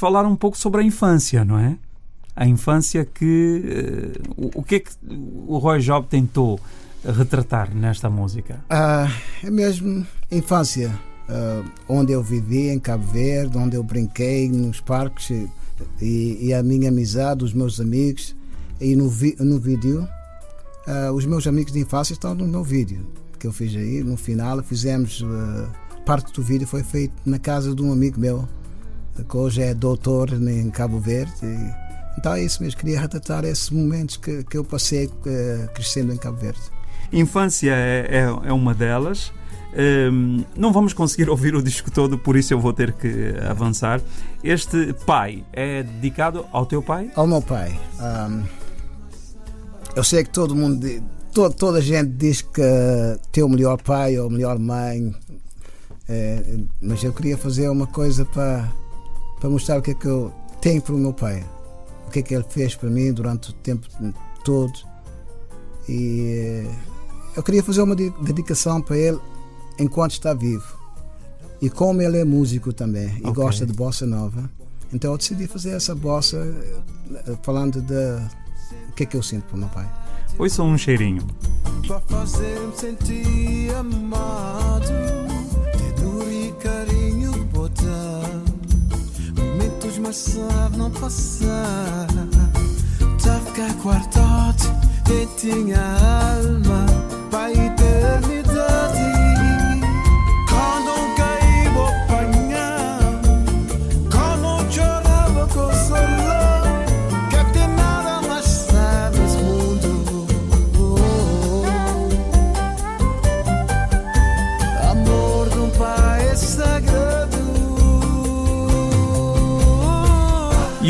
Falar 0.00 0.24
um 0.26 0.34
pouco 0.34 0.56
sobre 0.56 0.80
a 0.80 0.84
infância, 0.84 1.44
não 1.44 1.58
é? 1.58 1.76
A 2.34 2.46
infância 2.46 3.04
que. 3.04 3.62
eh, 3.66 4.20
o, 4.36 4.60
o 4.60 4.62
que 4.62 4.76
é 4.76 4.80
que 4.80 4.90
o 5.46 5.58
Roy 5.58 5.80
Job 5.80 6.06
tentou 6.08 6.58
retratar 7.04 7.74
nesta 7.74 8.08
música? 8.08 8.60
Ah, 8.70 9.08
é 9.44 9.50
mesmo 9.50 10.06
infância, 10.30 10.98
ah, 11.28 11.62
onde 11.88 12.12
eu 12.12 12.22
vivi 12.22 12.68
em 12.68 12.78
Cabo 12.78 13.04
Verde, 13.12 13.58
onde 13.58 13.76
eu 13.76 13.82
brinquei 13.82 14.48
nos 14.48 14.80
parques 14.80 15.30
e, 15.30 15.48
e- 16.00 16.46
e 16.46 16.54
a 16.54 16.62
minha 16.62 16.88
amizade, 16.88 17.44
os 17.44 17.52
meus 17.52 17.78
amigos. 17.80 18.34
E 18.80 18.96
no, 18.96 19.08
vi- 19.10 19.36
no 19.38 19.58
vídeo, 19.60 20.08
ah, 20.86 21.12
os 21.12 21.26
meus 21.26 21.46
amigos 21.46 21.72
de 21.72 21.80
infância 21.80 22.14
estão 22.14 22.34
no 22.34 22.46
meu 22.48 22.64
vídeo 22.64 23.06
que 23.38 23.46
eu 23.46 23.52
fiz 23.52 23.74
aí. 23.76 24.02
No 24.02 24.16
final, 24.16 24.62
fizemos. 24.62 25.22
ah, 25.26 25.68
parte 26.06 26.32
do 26.32 26.42
vídeo 26.42 26.66
foi 26.66 26.82
feito 26.82 27.12
na 27.26 27.38
casa 27.38 27.74
de 27.74 27.82
um 27.82 27.92
amigo 27.92 28.18
meu, 28.18 28.48
que 29.28 29.36
hoje 29.36 29.62
é 29.62 29.74
doutor 29.74 30.32
em 30.32 30.70
Cabo 30.70 30.98
Verde. 30.98 31.32
Então 32.18 32.34
é 32.34 32.42
isso 32.42 32.62
mesmo, 32.62 32.78
queria 32.78 33.00
retratar 33.00 33.44
esses 33.44 33.70
momentos 33.70 34.16
que, 34.16 34.44
que 34.44 34.58
eu 34.58 34.64
passei 34.64 35.10
eh, 35.26 35.68
crescendo 35.74 36.12
em 36.12 36.16
Cabo 36.16 36.36
Verde. 36.36 36.60
Infância 37.12 37.72
é, 37.72 38.06
é, 38.10 38.48
é 38.48 38.52
uma 38.52 38.74
delas. 38.74 39.32
Hum, 40.12 40.44
não 40.56 40.72
vamos 40.72 40.92
conseguir 40.92 41.28
ouvir 41.30 41.54
o 41.54 41.62
disco 41.62 41.90
todo, 41.90 42.18
por 42.18 42.36
isso 42.36 42.52
eu 42.52 42.60
vou 42.60 42.72
ter 42.72 42.92
que 42.92 43.34
avançar. 43.48 44.00
Este 44.42 44.92
pai 45.06 45.44
é 45.52 45.82
dedicado 45.82 46.46
ao 46.52 46.66
teu 46.66 46.82
pai? 46.82 47.10
Ao 47.14 47.26
meu 47.26 47.40
pai. 47.40 47.78
ahm, 47.98 48.42
eu 49.96 50.04
sei 50.04 50.22
que 50.22 50.30
todo 50.30 50.54
mundo, 50.54 50.86
toda 51.58 51.78
a 51.78 51.80
gente 51.80 52.10
diz 52.10 52.42
que 52.42 52.62
tem 53.32 53.42
o 53.42 53.48
melhor 53.48 53.80
pai 53.82 54.18
ou 54.18 54.28
a 54.28 54.30
melhor 54.30 54.58
mãe, 54.58 55.12
eh, 56.08 56.58
mas 56.80 57.02
eu 57.02 57.12
queria 57.12 57.36
fazer 57.36 57.68
uma 57.68 57.86
coisa 57.86 58.24
para, 58.24 58.70
para 59.40 59.50
mostrar 59.50 59.78
o 59.78 59.82
que 59.82 59.90
é 59.92 59.94
que 59.94 60.06
eu 60.06 60.32
tenho 60.60 60.80
para 60.82 60.94
o 60.94 60.98
meu 60.98 61.12
pai, 61.12 61.44
o 62.06 62.10
que 62.10 62.18
é 62.20 62.22
que 62.22 62.34
ele 62.34 62.44
fez 62.48 62.74
para 62.76 62.88
mim 62.90 63.12
durante 63.12 63.50
o 63.50 63.52
tempo 63.54 63.86
todo. 64.44 64.72
E 65.88 66.64
eh, 66.66 66.74
eu 67.36 67.42
queria 67.42 67.62
fazer 67.62 67.82
uma 67.82 67.96
de- 67.96 68.10
dedicação 68.22 68.80
para 68.80 68.96
ele 68.96 69.18
enquanto 69.78 70.12
está 70.12 70.34
vivo. 70.34 70.78
E 71.60 71.68
como 71.68 72.00
ele 72.00 72.18
é 72.18 72.24
músico 72.24 72.72
também 72.72 73.08
e 73.18 73.26
Ok. 73.26 73.32
gosta 73.34 73.66
de 73.66 73.72
bossa 73.72 74.06
nova, 74.06 74.48
então 74.92 75.12
eu 75.12 75.18
decidi 75.18 75.46
fazer 75.46 75.70
essa 75.70 75.94
bossa 75.94 76.36
eh, 77.26 77.36
falando 77.42 77.80
de 77.82 77.94
o 78.88 78.92
que 78.94 79.02
é 79.04 79.06
que 79.06 79.16
eu 79.16 79.22
sinto 79.22 79.44
para 79.44 79.56
o 79.56 79.58
meu 79.58 79.68
pai. 79.68 79.88
Ouçam 80.38 80.68
um 80.68 80.78
cheirinho. 80.78 81.26
Pra 81.86 82.00
fazer-me 82.02 82.74
sentir 82.76 83.74
amado 83.74 84.92
Sabe 90.12 90.76
não 90.76 90.90
passar. 90.90 92.06
Tá 93.22 93.36
a 93.36 93.40
ficar 93.40 93.72
quartote 93.80 94.66
E 95.08 95.26
tinha 95.36 95.78
alma 95.78 96.86
Pra 97.30 97.52
eternidade 97.52 98.39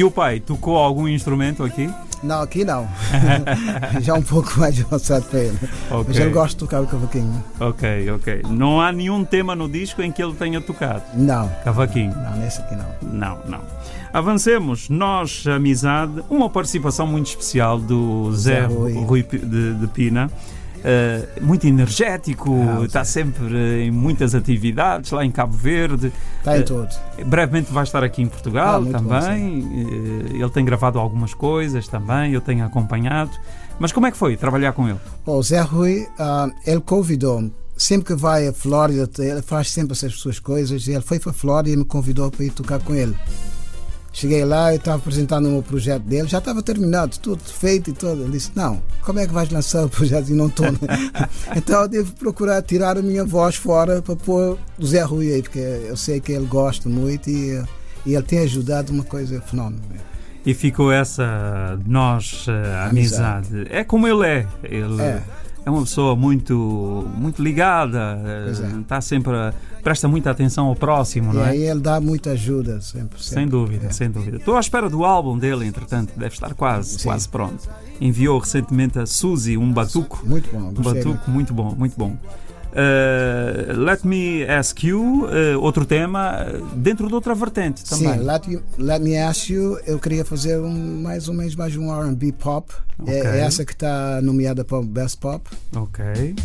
E 0.00 0.04
o 0.04 0.10
pai 0.10 0.40
tocou 0.40 0.78
algum 0.78 1.06
instrumento 1.06 1.62
aqui? 1.62 1.86
Não, 2.22 2.40
aqui 2.40 2.64
não. 2.64 2.88
Já 4.00 4.14
um 4.14 4.22
pouco 4.22 4.58
mais 4.58 4.80
avançado 4.80 5.26
para 5.26 5.40
ele. 5.40 5.58
Mas 5.60 5.90
Ok. 5.90 6.16
ele 6.22 6.30
gosta 6.30 6.48
de 6.54 6.56
tocar 6.56 6.80
o 6.80 6.86
cavaquinho. 6.86 7.44
Ok, 7.60 8.10
ok. 8.12 8.42
Não 8.48 8.80
há 8.80 8.90
nenhum 8.92 9.22
tema 9.26 9.54
no 9.54 9.68
disco 9.68 10.00
em 10.00 10.10
que 10.10 10.22
ele 10.22 10.32
tenha 10.32 10.58
tocado. 10.58 11.02
Não, 11.12 11.50
Cavaquinho. 11.64 12.14
não, 12.14 12.34
nesse 12.38 12.62
aqui 12.62 12.74
não. 12.76 13.10
Não, 13.12 13.38
não. 13.46 13.60
Avancemos. 14.10 14.88
Nós, 14.88 15.44
Amizade, 15.46 16.24
uma 16.30 16.48
participação 16.48 17.06
muito 17.06 17.26
especial 17.26 17.78
do 17.78 18.32
Zé 18.34 18.62
Zé 18.62 18.66
Rui. 18.68 18.94
Rui 18.94 19.22
de, 19.22 19.74
de 19.74 19.86
Pina. 19.88 20.30
Eh, 20.82 21.28
muito 21.40 21.66
energético, 21.66 22.50
Ah, 22.80 22.84
está 22.84 23.04
sempre 23.04 23.84
em 23.84 23.90
muitas 23.90 24.34
atividades 24.34 25.10
lá 25.10 25.24
em 25.24 25.30
Cabo 25.30 25.56
Verde. 25.56 26.12
Está 26.38 26.56
em 26.56 26.60
Eh, 26.60 26.62
tudo. 26.64 26.88
Brevemente 27.26 27.72
vai 27.72 27.84
estar 27.84 28.02
aqui 28.02 28.22
em 28.22 28.28
Portugal 28.28 28.76
Ah, 28.76 28.80
muito 28.80 29.02
bom, 29.02 29.08
também. 29.08 30.28
Eh, 30.32 30.36
ele 30.36 30.50
tem 30.50 30.64
gravado 30.64 30.98
algumas 30.98 31.34
coisas 31.34 31.86
também, 31.88 32.32
eu 32.32 32.40
tenho 32.40 32.64
acompanhado. 32.64 33.30
Mas 33.78 33.92
como 33.92 34.06
é 34.06 34.10
que 34.10 34.16
foi 34.16 34.36
trabalhar 34.36 34.72
com 34.72 34.88
ele? 34.88 34.98
O 35.26 35.42
Zé 35.42 35.60
Rui, 35.60 36.06
ah, 36.18 36.48
ele 36.66 36.80
convidou-me. 36.80 37.52
Sempre 37.76 38.08
que 38.08 38.14
vai 38.14 38.46
a 38.46 38.52
Flórida, 38.52 39.08
ele 39.18 39.40
faz 39.40 39.70
sempre 39.70 39.92
essas 39.92 40.12
suas 40.14 40.38
coisas. 40.38 40.86
Ele 40.86 41.00
foi 41.00 41.18
para 41.18 41.30
a 41.30 41.34
Flórida 41.34 41.70
e 41.74 41.76
me 41.78 41.84
convidou 41.84 42.30
para 42.30 42.44
ir 42.44 42.50
tocar 42.50 42.78
com 42.80 42.94
ele. 42.94 43.16
Cheguei 44.12 44.44
lá 44.44 44.72
e 44.72 44.76
estava 44.76 44.98
apresentando 44.98 45.46
o 45.48 45.52
meu 45.52 45.62
projeto 45.62 46.02
dele. 46.02 46.26
Já 46.26 46.38
estava 46.38 46.62
terminado, 46.62 47.16
tudo 47.20 47.40
feito 47.44 47.90
e 47.90 47.92
tudo. 47.92 48.22
Ele 48.22 48.32
disse: 48.32 48.50
Não, 48.56 48.82
como 49.02 49.20
é 49.20 49.26
que 49.26 49.32
vais 49.32 49.48
lançar 49.50 49.84
o 49.84 49.88
projeto 49.88 50.28
e 50.30 50.34
não 50.34 50.48
estou? 50.48 50.66
então 51.56 51.82
eu 51.82 51.88
devo 51.88 52.12
procurar 52.14 52.60
tirar 52.62 52.98
a 52.98 53.02
minha 53.02 53.24
voz 53.24 53.54
fora 53.54 54.02
para 54.02 54.16
pôr 54.16 54.58
o 54.78 54.86
Zé 54.86 55.02
Rui 55.02 55.32
aí, 55.32 55.42
porque 55.42 55.58
eu 55.60 55.96
sei 55.96 56.20
que 56.20 56.32
ele 56.32 56.46
gosta 56.46 56.88
muito 56.88 57.30
e, 57.30 57.50
eh, 57.52 57.64
e 58.04 58.14
ele 58.14 58.24
tem 58.24 58.40
ajudado 58.40 58.92
uma 58.92 59.04
coisa 59.04 59.40
fenómena. 59.42 59.80
E 60.44 60.54
ficou 60.54 60.90
essa 60.90 61.78
nós 61.86 62.46
eh, 62.48 62.88
amizade. 62.88 63.66
É 63.70 63.84
como 63.84 64.08
ele 64.08 64.26
é. 64.26 64.46
Ele 64.64 65.00
é. 65.00 65.22
É. 65.64 65.70
uma 65.70 65.82
pessoa 65.82 66.16
muito 66.16 67.06
muito 67.14 67.40
ligada, 67.42 68.18
eh, 68.24 68.42
Pois 68.46 68.60
é. 68.60 68.80
está 68.80 69.00
sempre 69.00 69.32
a- 69.36 69.54
presta 69.82 70.06
muita 70.08 70.30
atenção 70.30 70.66
ao 70.66 70.76
próximo, 70.76 71.32
E 71.32 71.36
não 71.36 71.44
é? 71.44 71.50
aí 71.50 71.62
ele 71.62 71.80
dá 71.80 72.00
muita 72.00 72.30
ajuda, 72.32 72.80
sempre. 72.80 73.22
Sem 73.22 73.34
sempre. 73.44 73.50
dúvida, 73.50 73.86
É. 73.86 73.90
sem 73.90 74.10
dúvida. 74.10 74.36
Estou 74.38 74.56
à 74.56 74.60
espera 74.60 74.88
do 74.88 75.04
álbum 75.04 75.38
dele, 75.38 75.66
entretanto, 75.66 76.12
deve 76.16 76.34
estar 76.34 76.54
quase, 76.54 76.98
Sim. 76.98 77.04
quase 77.08 77.28
pronto. 77.28 77.68
Enviou 78.00 78.38
recentemente 78.38 78.98
a 78.98 79.06
Suzy 79.06 79.56
um 79.56 79.72
batuco. 79.72 80.22
Muito 80.26 80.50
bom, 80.50 80.68
Um 80.68 80.74
gostei. 80.74 81.02
batuco 81.04 81.30
muito 81.30 81.52
bom, 81.54 81.74
muito 81.76 81.94
bom. 81.98 82.16
Uh, 82.72 83.76
let 83.76 84.04
Me 84.04 84.44
Ask 84.48 84.84
You, 84.84 85.24
uh, 85.26 85.58
outro 85.60 85.84
tema, 85.84 86.46
uh, 86.46 86.64
dentro 86.76 87.08
de 87.08 87.14
outra 87.14 87.34
vertente 87.34 87.84
também. 87.84 88.12
Sim, 88.14 88.20
let, 88.24 88.46
You- 88.46 88.62
Let 88.78 89.00
Me 89.02 89.18
Ask 89.18 89.50
You, 89.50 89.76
eu 89.84 89.98
queria 89.98 90.24
fazer 90.24 90.56
um, 90.60 91.02
mais 91.02 91.26
ou 91.26 91.34
menos 91.34 91.56
mais 91.56 91.76
um 91.76 91.92
R&B 91.92 92.30
pop. 92.30 92.72
É- 92.72 93.02
Ok. 93.02 93.12
É, 93.12 93.40
essa 93.40 93.64
que 93.64 93.72
está 93.72 94.20
nomeada 94.22 94.64
para 94.64 94.78
o 94.78 94.84
Best 94.84 95.18
Pop. 95.18 95.42
Ok. 95.74 96.36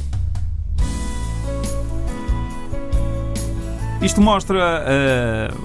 Isto 4.06 4.22
mostra 4.22 4.84
uh, 4.86 5.58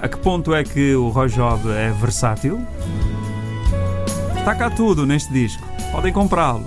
a 0.00 0.08
que 0.08 0.16
ponto 0.16 0.54
é 0.54 0.64
que 0.64 0.94
o 0.94 1.10
Roy 1.10 1.28
Job 1.28 1.68
é 1.68 1.90
versátil. 1.90 2.58
Está 4.38 4.54
cá 4.54 4.70
tudo 4.70 5.04
neste 5.04 5.30
disco. 5.30 5.62
Podem 5.92 6.10
comprá-lo. 6.10 6.64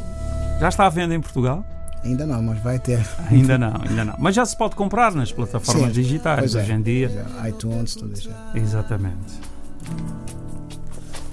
Já 0.59 0.69
está 0.69 0.85
à 0.85 0.89
venda 0.89 1.15
em 1.15 1.19
Portugal? 1.19 1.65
Ainda 2.03 2.27
não, 2.27 2.43
mas 2.43 2.59
vai 2.59 2.77
ter. 2.77 3.03
Ainda 3.31 3.57
não, 3.57 3.73
ainda 3.89 4.05
não. 4.05 4.13
Mas 4.19 4.35
já 4.35 4.45
se 4.45 4.55
pode 4.55 4.75
comprar 4.75 5.15
nas 5.15 5.31
plataformas 5.31 5.95
Sim, 5.95 6.01
digitais 6.03 6.53
é. 6.53 6.59
hoje 6.59 6.71
em 6.71 6.81
dia. 6.83 7.09
Já, 7.09 7.49
iTunes, 7.49 7.95
tudo 7.95 8.13
isso. 8.13 8.29
Exatamente. 8.53 9.39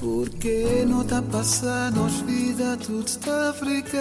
Porque 0.00 0.86
não 0.88 1.04
tá 1.04 1.20
passando 1.20 2.02
as 2.02 2.14
vida 2.22 2.78
tudo 2.78 3.06
está 3.06 3.50
a 3.50 3.52
ficar 3.52 4.00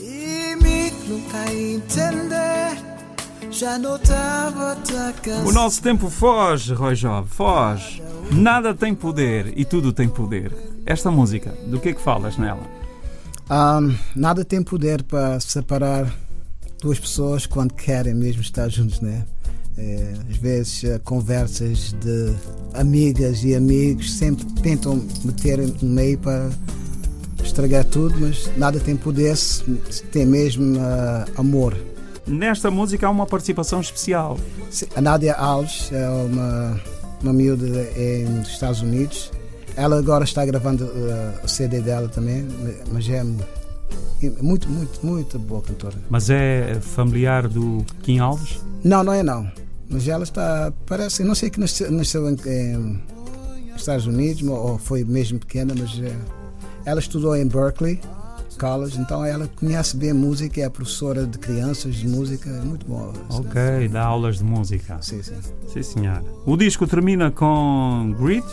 E 0.00 0.54
me 0.62 0.92
nunca 1.08 1.52
entender 1.52 2.91
Já 3.52 3.78
não 3.78 3.98
tava 3.98 4.76
cansado 5.22 5.46
O 5.46 5.52
nosso 5.52 5.82
tempo 5.82 6.08
foge, 6.08 6.72
Roy 6.72 6.94
Job, 6.94 7.28
foge. 7.28 8.02
Nada 8.32 8.74
tem 8.74 8.94
poder 8.94 9.52
e 9.54 9.64
tudo 9.64 9.92
tem 9.92 10.08
poder. 10.08 10.52
Esta 10.86 11.10
música, 11.10 11.50
do 11.66 11.78
que 11.78 11.90
é 11.90 11.92
que 11.92 12.00
falas 12.00 12.38
nela? 12.38 12.62
Ahm, 13.50 13.94
nada 14.16 14.42
tem 14.42 14.62
poder 14.62 15.02
para 15.02 15.38
separar 15.38 16.10
duas 16.80 16.98
pessoas 16.98 17.44
quando 17.44 17.74
querem 17.74 18.14
mesmo 18.14 18.40
estar 18.40 18.70
juntos, 18.70 19.00
né? 19.00 19.26
É, 19.76 20.14
às 20.30 20.36
vezes 20.36 20.84
eh, 20.84 20.98
conversas 20.98 21.94
de 21.94 22.34
amigas 22.74 23.42
e 23.42 23.54
amigos 23.54 24.12
sempre 24.14 24.44
tentam 24.62 25.02
meter 25.24 25.58
no 25.58 25.88
meio 25.88 26.18
para 26.18 26.50
estragar 27.42 27.84
tudo, 27.84 28.14
mas 28.18 28.50
nada 28.56 28.80
tem 28.80 28.96
poder 28.96 29.36
se, 29.36 29.64
tem 30.10 30.24
mesmo 30.26 30.78
ah, 30.80 31.26
amor. 31.36 31.91
Nesta 32.26 32.70
música 32.70 33.06
há 33.06 33.10
uma 33.10 33.26
participação 33.26 33.80
especial. 33.80 34.38
Se- 34.70 34.88
A 34.94 35.00
Nádia 35.00 35.34
Alves 35.34 35.90
é 35.92 36.08
uma, 36.08 36.80
uma 37.22 37.32
miúda 37.32 37.66
em- 37.96 38.24
nos 38.26 38.48
Estados 38.48 38.80
Unidos. 38.80 39.30
Ela 39.76 39.98
agora 39.98 40.22
está 40.24 40.44
gravando 40.44 40.84
eh, 40.84 41.40
o 41.42 41.48
CD 41.48 41.80
dela 41.80 42.06
também, 42.08 42.46
mas 42.92 43.08
é 43.08 43.24
muito, 44.40 44.68
muito, 44.68 45.04
muito 45.04 45.38
boa 45.38 45.62
cantora. 45.62 45.96
Mas 46.10 46.28
é 46.30 46.74
familiar 46.80 47.48
do 47.48 47.84
Kim 48.02 48.18
Alves? 48.18 48.60
Não, 48.84 49.02
não 49.02 49.12
é 49.12 49.22
não. 49.22 49.50
Mas 49.88 50.06
ela 50.08 50.24
está, 50.24 50.72
parece, 50.86 51.24
não 51.24 51.34
sei 51.34 51.50
que 51.50 51.58
nasceu, 51.58 51.90
nasceu 51.90 52.28
em, 52.30 52.36
em 52.46 53.02
Estados 53.74 54.06
Unidos 54.06 54.42
ou 54.46 54.78
foi 54.78 55.04
mesmo 55.04 55.38
pequena, 55.38 55.74
mas 55.76 55.98
eh, 56.02 56.14
ela 56.84 57.00
estudou 57.00 57.34
em 57.34 57.46
Berkeley 57.46 57.98
College, 58.62 58.96
então 59.00 59.24
ela 59.24 59.48
conhece 59.56 59.96
bem 59.96 60.12
música, 60.12 60.60
é 60.60 60.68
professora 60.68 61.26
de 61.26 61.36
crianças 61.36 61.96
de 61.96 62.06
música, 62.06 62.48
é 62.48 62.60
muito 62.60 62.86
bom. 62.86 63.12
Ok, 63.28 63.88
dá 63.88 64.04
aulas 64.04 64.38
de 64.38 64.44
música. 64.44 64.98
Sim, 65.02 65.20
sim. 65.20 65.34
Sim, 65.66 65.82
senhora. 65.82 66.22
O 66.46 66.56
disco 66.56 66.86
termina 66.86 67.28
com 67.32 68.14
Grit. 68.16 68.46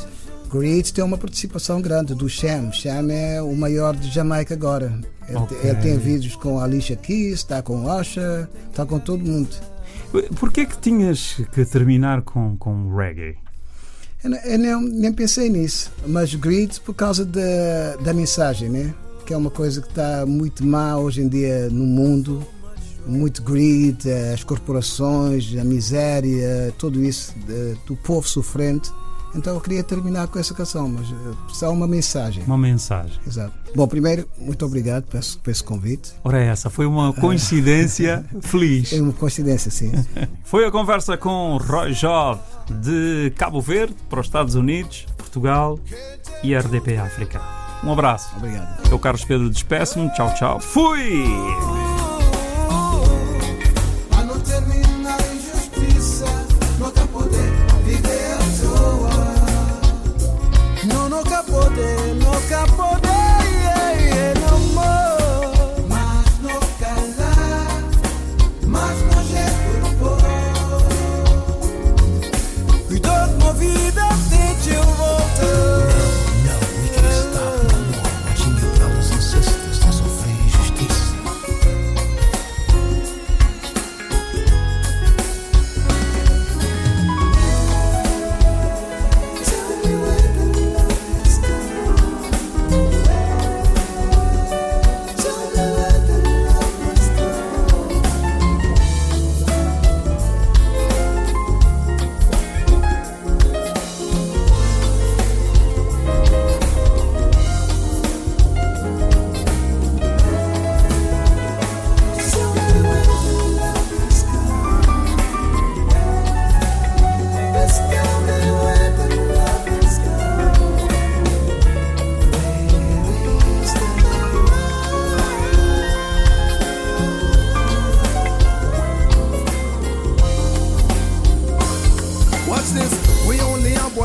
Grit 0.52 0.92
tem 0.92 1.04
uma 1.04 1.16
participação 1.16 1.80
grande 1.80 2.16
do 2.16 2.28
Sham. 2.28 2.72
Sham 2.72 3.12
é 3.12 3.40
o 3.40 3.56
maior 3.56 3.96
de 3.96 4.10
Jamaica 4.10 4.56
agora. 4.56 5.00
Ele, 5.28 5.38
Ok. 5.38 5.56
ele 5.62 5.76
tem 5.76 5.96
vídeos 6.00 6.36
com 6.36 6.58
a 6.60 6.64
Alicia 6.64 6.96
Keys, 6.96 7.34
está 7.36 7.62
com 7.62 7.76
o 7.86 8.00
Usher, 8.00 8.48
está 8.72 8.88
com 8.88 8.98
todo 8.98 9.24
mundo. 9.24 9.56
Porquê 10.40 10.66
que 10.66 10.76
tinhas 10.80 11.36
que 11.54 11.64
terminar 11.66 12.24
com, 12.24 12.58
com 12.58 12.96
reggae? 12.96 13.38
Eu, 14.24 14.32
eu 14.34 14.58
nem, 14.58 14.82
nem 14.90 15.14
pensei 15.14 15.50
nisso, 15.50 15.92
mas 16.08 16.34
Grit 16.34 16.82
por 16.82 16.96
causa 16.96 17.24
da, 17.24 17.96
da 18.04 18.12
mensagem, 18.12 18.70
né? 18.70 18.92
Que 19.30 19.34
é 19.36 19.38
uma 19.38 19.52
coisa 19.52 19.80
que 19.80 19.90
está 19.90 20.26
muito 20.26 20.66
má 20.66 20.98
hoje 20.98 21.22
em 21.22 21.28
dia 21.28 21.70
no 21.70 21.86
mundo. 21.86 22.44
Muito 23.06 23.44
greed, 23.44 24.10
eh, 24.10 24.34
as 24.34 24.44
corporações, 24.44 25.56
a 25.56 25.64
miséria, 25.64 26.74
tudo 26.80 27.00
isso, 27.00 27.36
do 27.86 27.96
povo 27.96 28.28
sofrente. 28.28 28.92
Então 29.36 29.54
eu 29.54 29.62
queria 29.62 29.84
terminar 29.84 30.30
com 30.30 30.40
essa 30.40 30.52
canção, 30.56 30.90
mas 30.90 31.12
eh, 31.12 31.36
só 31.50 31.72
uma 31.72 31.88
mensagem. 31.88 32.44
Uma 32.44 32.58
mensagem. 32.58 33.20
Exato. 33.28 33.54
Bom, 33.76 33.88
primeiro, 33.88 34.28
muito 34.40 34.66
obrigado 34.66 35.04
por 35.04 35.20
esse, 35.20 35.38
por 35.38 35.52
esse 35.52 35.64
convite. 35.64 36.12
Ora, 36.24 36.40
essa 36.40 36.72
foi 36.72 36.88
uma 36.88 37.14
coincidência 37.22 38.26
feliz. 38.42 38.92
É 38.92 39.00
uma 39.00 39.14
coincidência, 39.14 39.70
sim. 39.70 39.92
Foi 40.44 40.66
a 40.66 40.72
conversa 40.72 41.16
com 41.16 41.58
Roy 41.58 41.94
Jove 41.94 42.42
de 42.82 43.32
Cabo 43.38 43.62
Verde 43.62 43.96
para 44.10 44.22
os 44.22 44.26
Estados 44.26 44.56
Unidos, 44.56 45.06
Portugal 45.16 45.80
e 46.42 46.56
RDP 46.56 46.98
África. 46.98 47.69
Um 47.84 47.92
abraço. 47.92 48.34
Obrigado. 48.36 48.90
Eu, 48.90 49.00
Carlos 49.00 49.24
Pedro, 49.24 49.50
despeço-me. 49.50 50.10
Tchau, 50.14 50.34
tchau. 50.36 50.60
Fui! 50.60 51.24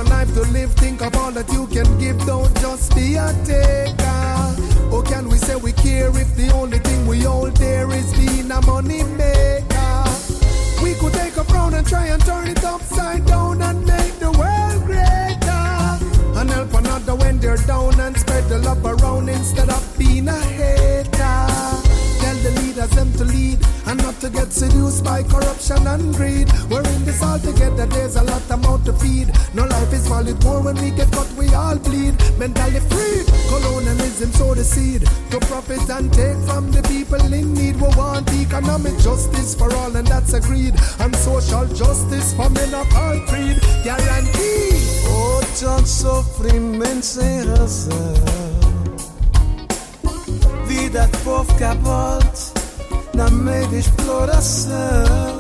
Life 0.06 0.32
to 0.34 0.42
live. 0.52 0.72
Think 0.74 1.02
of 1.02 1.14
all 1.16 1.32
that 1.32 1.48
you 1.52 1.66
can 1.66 1.98
give, 1.98 2.18
don't 2.26 2.54
just 2.60 2.94
be 2.94 3.16
a 3.16 3.32
taker. 3.44 4.94
Or 4.94 5.02
can 5.02 5.28
we 5.28 5.36
say 5.38 5.56
we 5.56 5.72
care 5.72 6.08
if 6.08 6.36
the 6.36 6.50
only 6.54 6.78
thing 6.78 7.06
we 7.06 7.22
hold 7.22 7.56
there 7.56 7.90
is 7.90 8.12
being 8.14 8.50
a 8.50 8.60
money 8.66 9.02
maker? 9.02 10.04
We 10.82 10.94
could 10.94 11.12
take 11.14 11.36
a 11.36 11.44
frown 11.44 11.74
and 11.74 11.86
try 11.86 12.06
and 12.06 12.24
turn 12.24 12.48
it 12.48 12.64
upside 12.64 13.26
down 13.26 13.62
and 13.62 13.86
make 13.86 14.14
the 14.18 14.30
world 14.30 14.84
greater. 14.84 16.38
And 16.38 16.50
help 16.50 16.74
another 16.74 17.14
when 17.14 17.38
they're 17.38 17.56
down 17.56 17.98
and 18.00 18.16
spread 18.16 18.48
the 18.48 18.58
love 18.58 18.84
around 18.84 19.28
instead 19.28 19.70
of 19.70 19.98
being 19.98 20.28
a 20.28 20.40
hater. 20.58 21.10
Tell 22.20 22.36
the 22.42 22.60
leaders 22.62 22.90
them 22.90 23.12
to 23.14 23.24
lead 23.24 23.58
and 23.94 24.02
not 24.02 24.20
to 24.20 24.30
get 24.30 24.52
seduced 24.52 25.04
by 25.04 25.22
corruption 25.22 25.86
and 25.86 26.14
greed. 26.14 26.48
We're 26.68 26.86
in 26.94 27.04
this 27.04 27.22
all 27.22 27.38
together, 27.38 27.86
there's 27.86 28.16
a 28.16 28.22
lot 28.22 28.42
amount 28.50 28.86
to 28.86 28.92
feed. 28.94 29.28
No 29.54 29.64
life 29.64 29.92
is 29.92 30.08
valued 30.08 30.42
more 30.42 30.62
when 30.62 30.76
we 30.82 30.90
get 30.90 31.10
caught, 31.12 31.30
we 31.34 31.46
all 31.54 31.78
bleed. 31.78 32.14
Mentally 32.38 32.80
free, 32.90 33.22
colonialism 33.48 34.32
sow 34.32 34.54
the 34.54 34.64
seed 34.64 35.02
to 35.30 35.38
profit 35.46 35.88
and 35.90 36.12
take 36.12 36.38
from 36.48 36.70
the 36.72 36.82
people 36.88 37.22
in 37.32 37.54
need. 37.54 37.76
We 37.76 37.88
want 37.96 38.32
economic 38.32 38.98
justice 38.98 39.54
for 39.54 39.72
all, 39.74 39.94
and 39.96 40.06
that's 40.06 40.32
agreed. 40.32 40.74
And 40.98 41.14
social 41.16 41.66
justice 41.66 42.34
for 42.34 42.50
men 42.50 42.74
of 42.74 42.88
all 42.96 43.18
creed, 43.28 43.60
guaranteed. 43.84 44.82
Oh, 45.06 45.40
tanto 45.60 45.86
sofrimento 45.86 47.04
sem 47.04 47.44
razão. 47.44 48.14
Vida 50.66 51.06
de 51.06 51.18
povo 51.18 51.54
cabote 51.54 52.53
na 53.14 53.30
meio 53.30 53.66
de 53.68 53.78
exploração. 53.78 55.38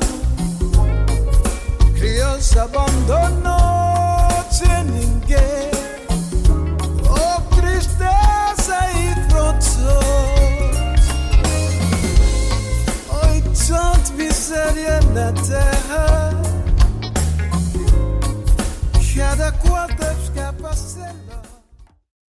Criança 1.94 2.62
abandonou 2.62 4.44
sem 4.50 4.84
ninguém. 4.84 5.70
Oh, 7.08 7.40
tristeza 7.56 8.78
e 8.94 9.30
frontos. 9.30 9.78
Oi, 13.22 13.42
tanta 13.66 14.12
miséria 14.12 15.00
na 15.12 15.32
terra. 15.32 16.34
Cada 19.16 19.50
deve 19.96 20.22
escapar 20.22 20.76
sem 20.76 21.23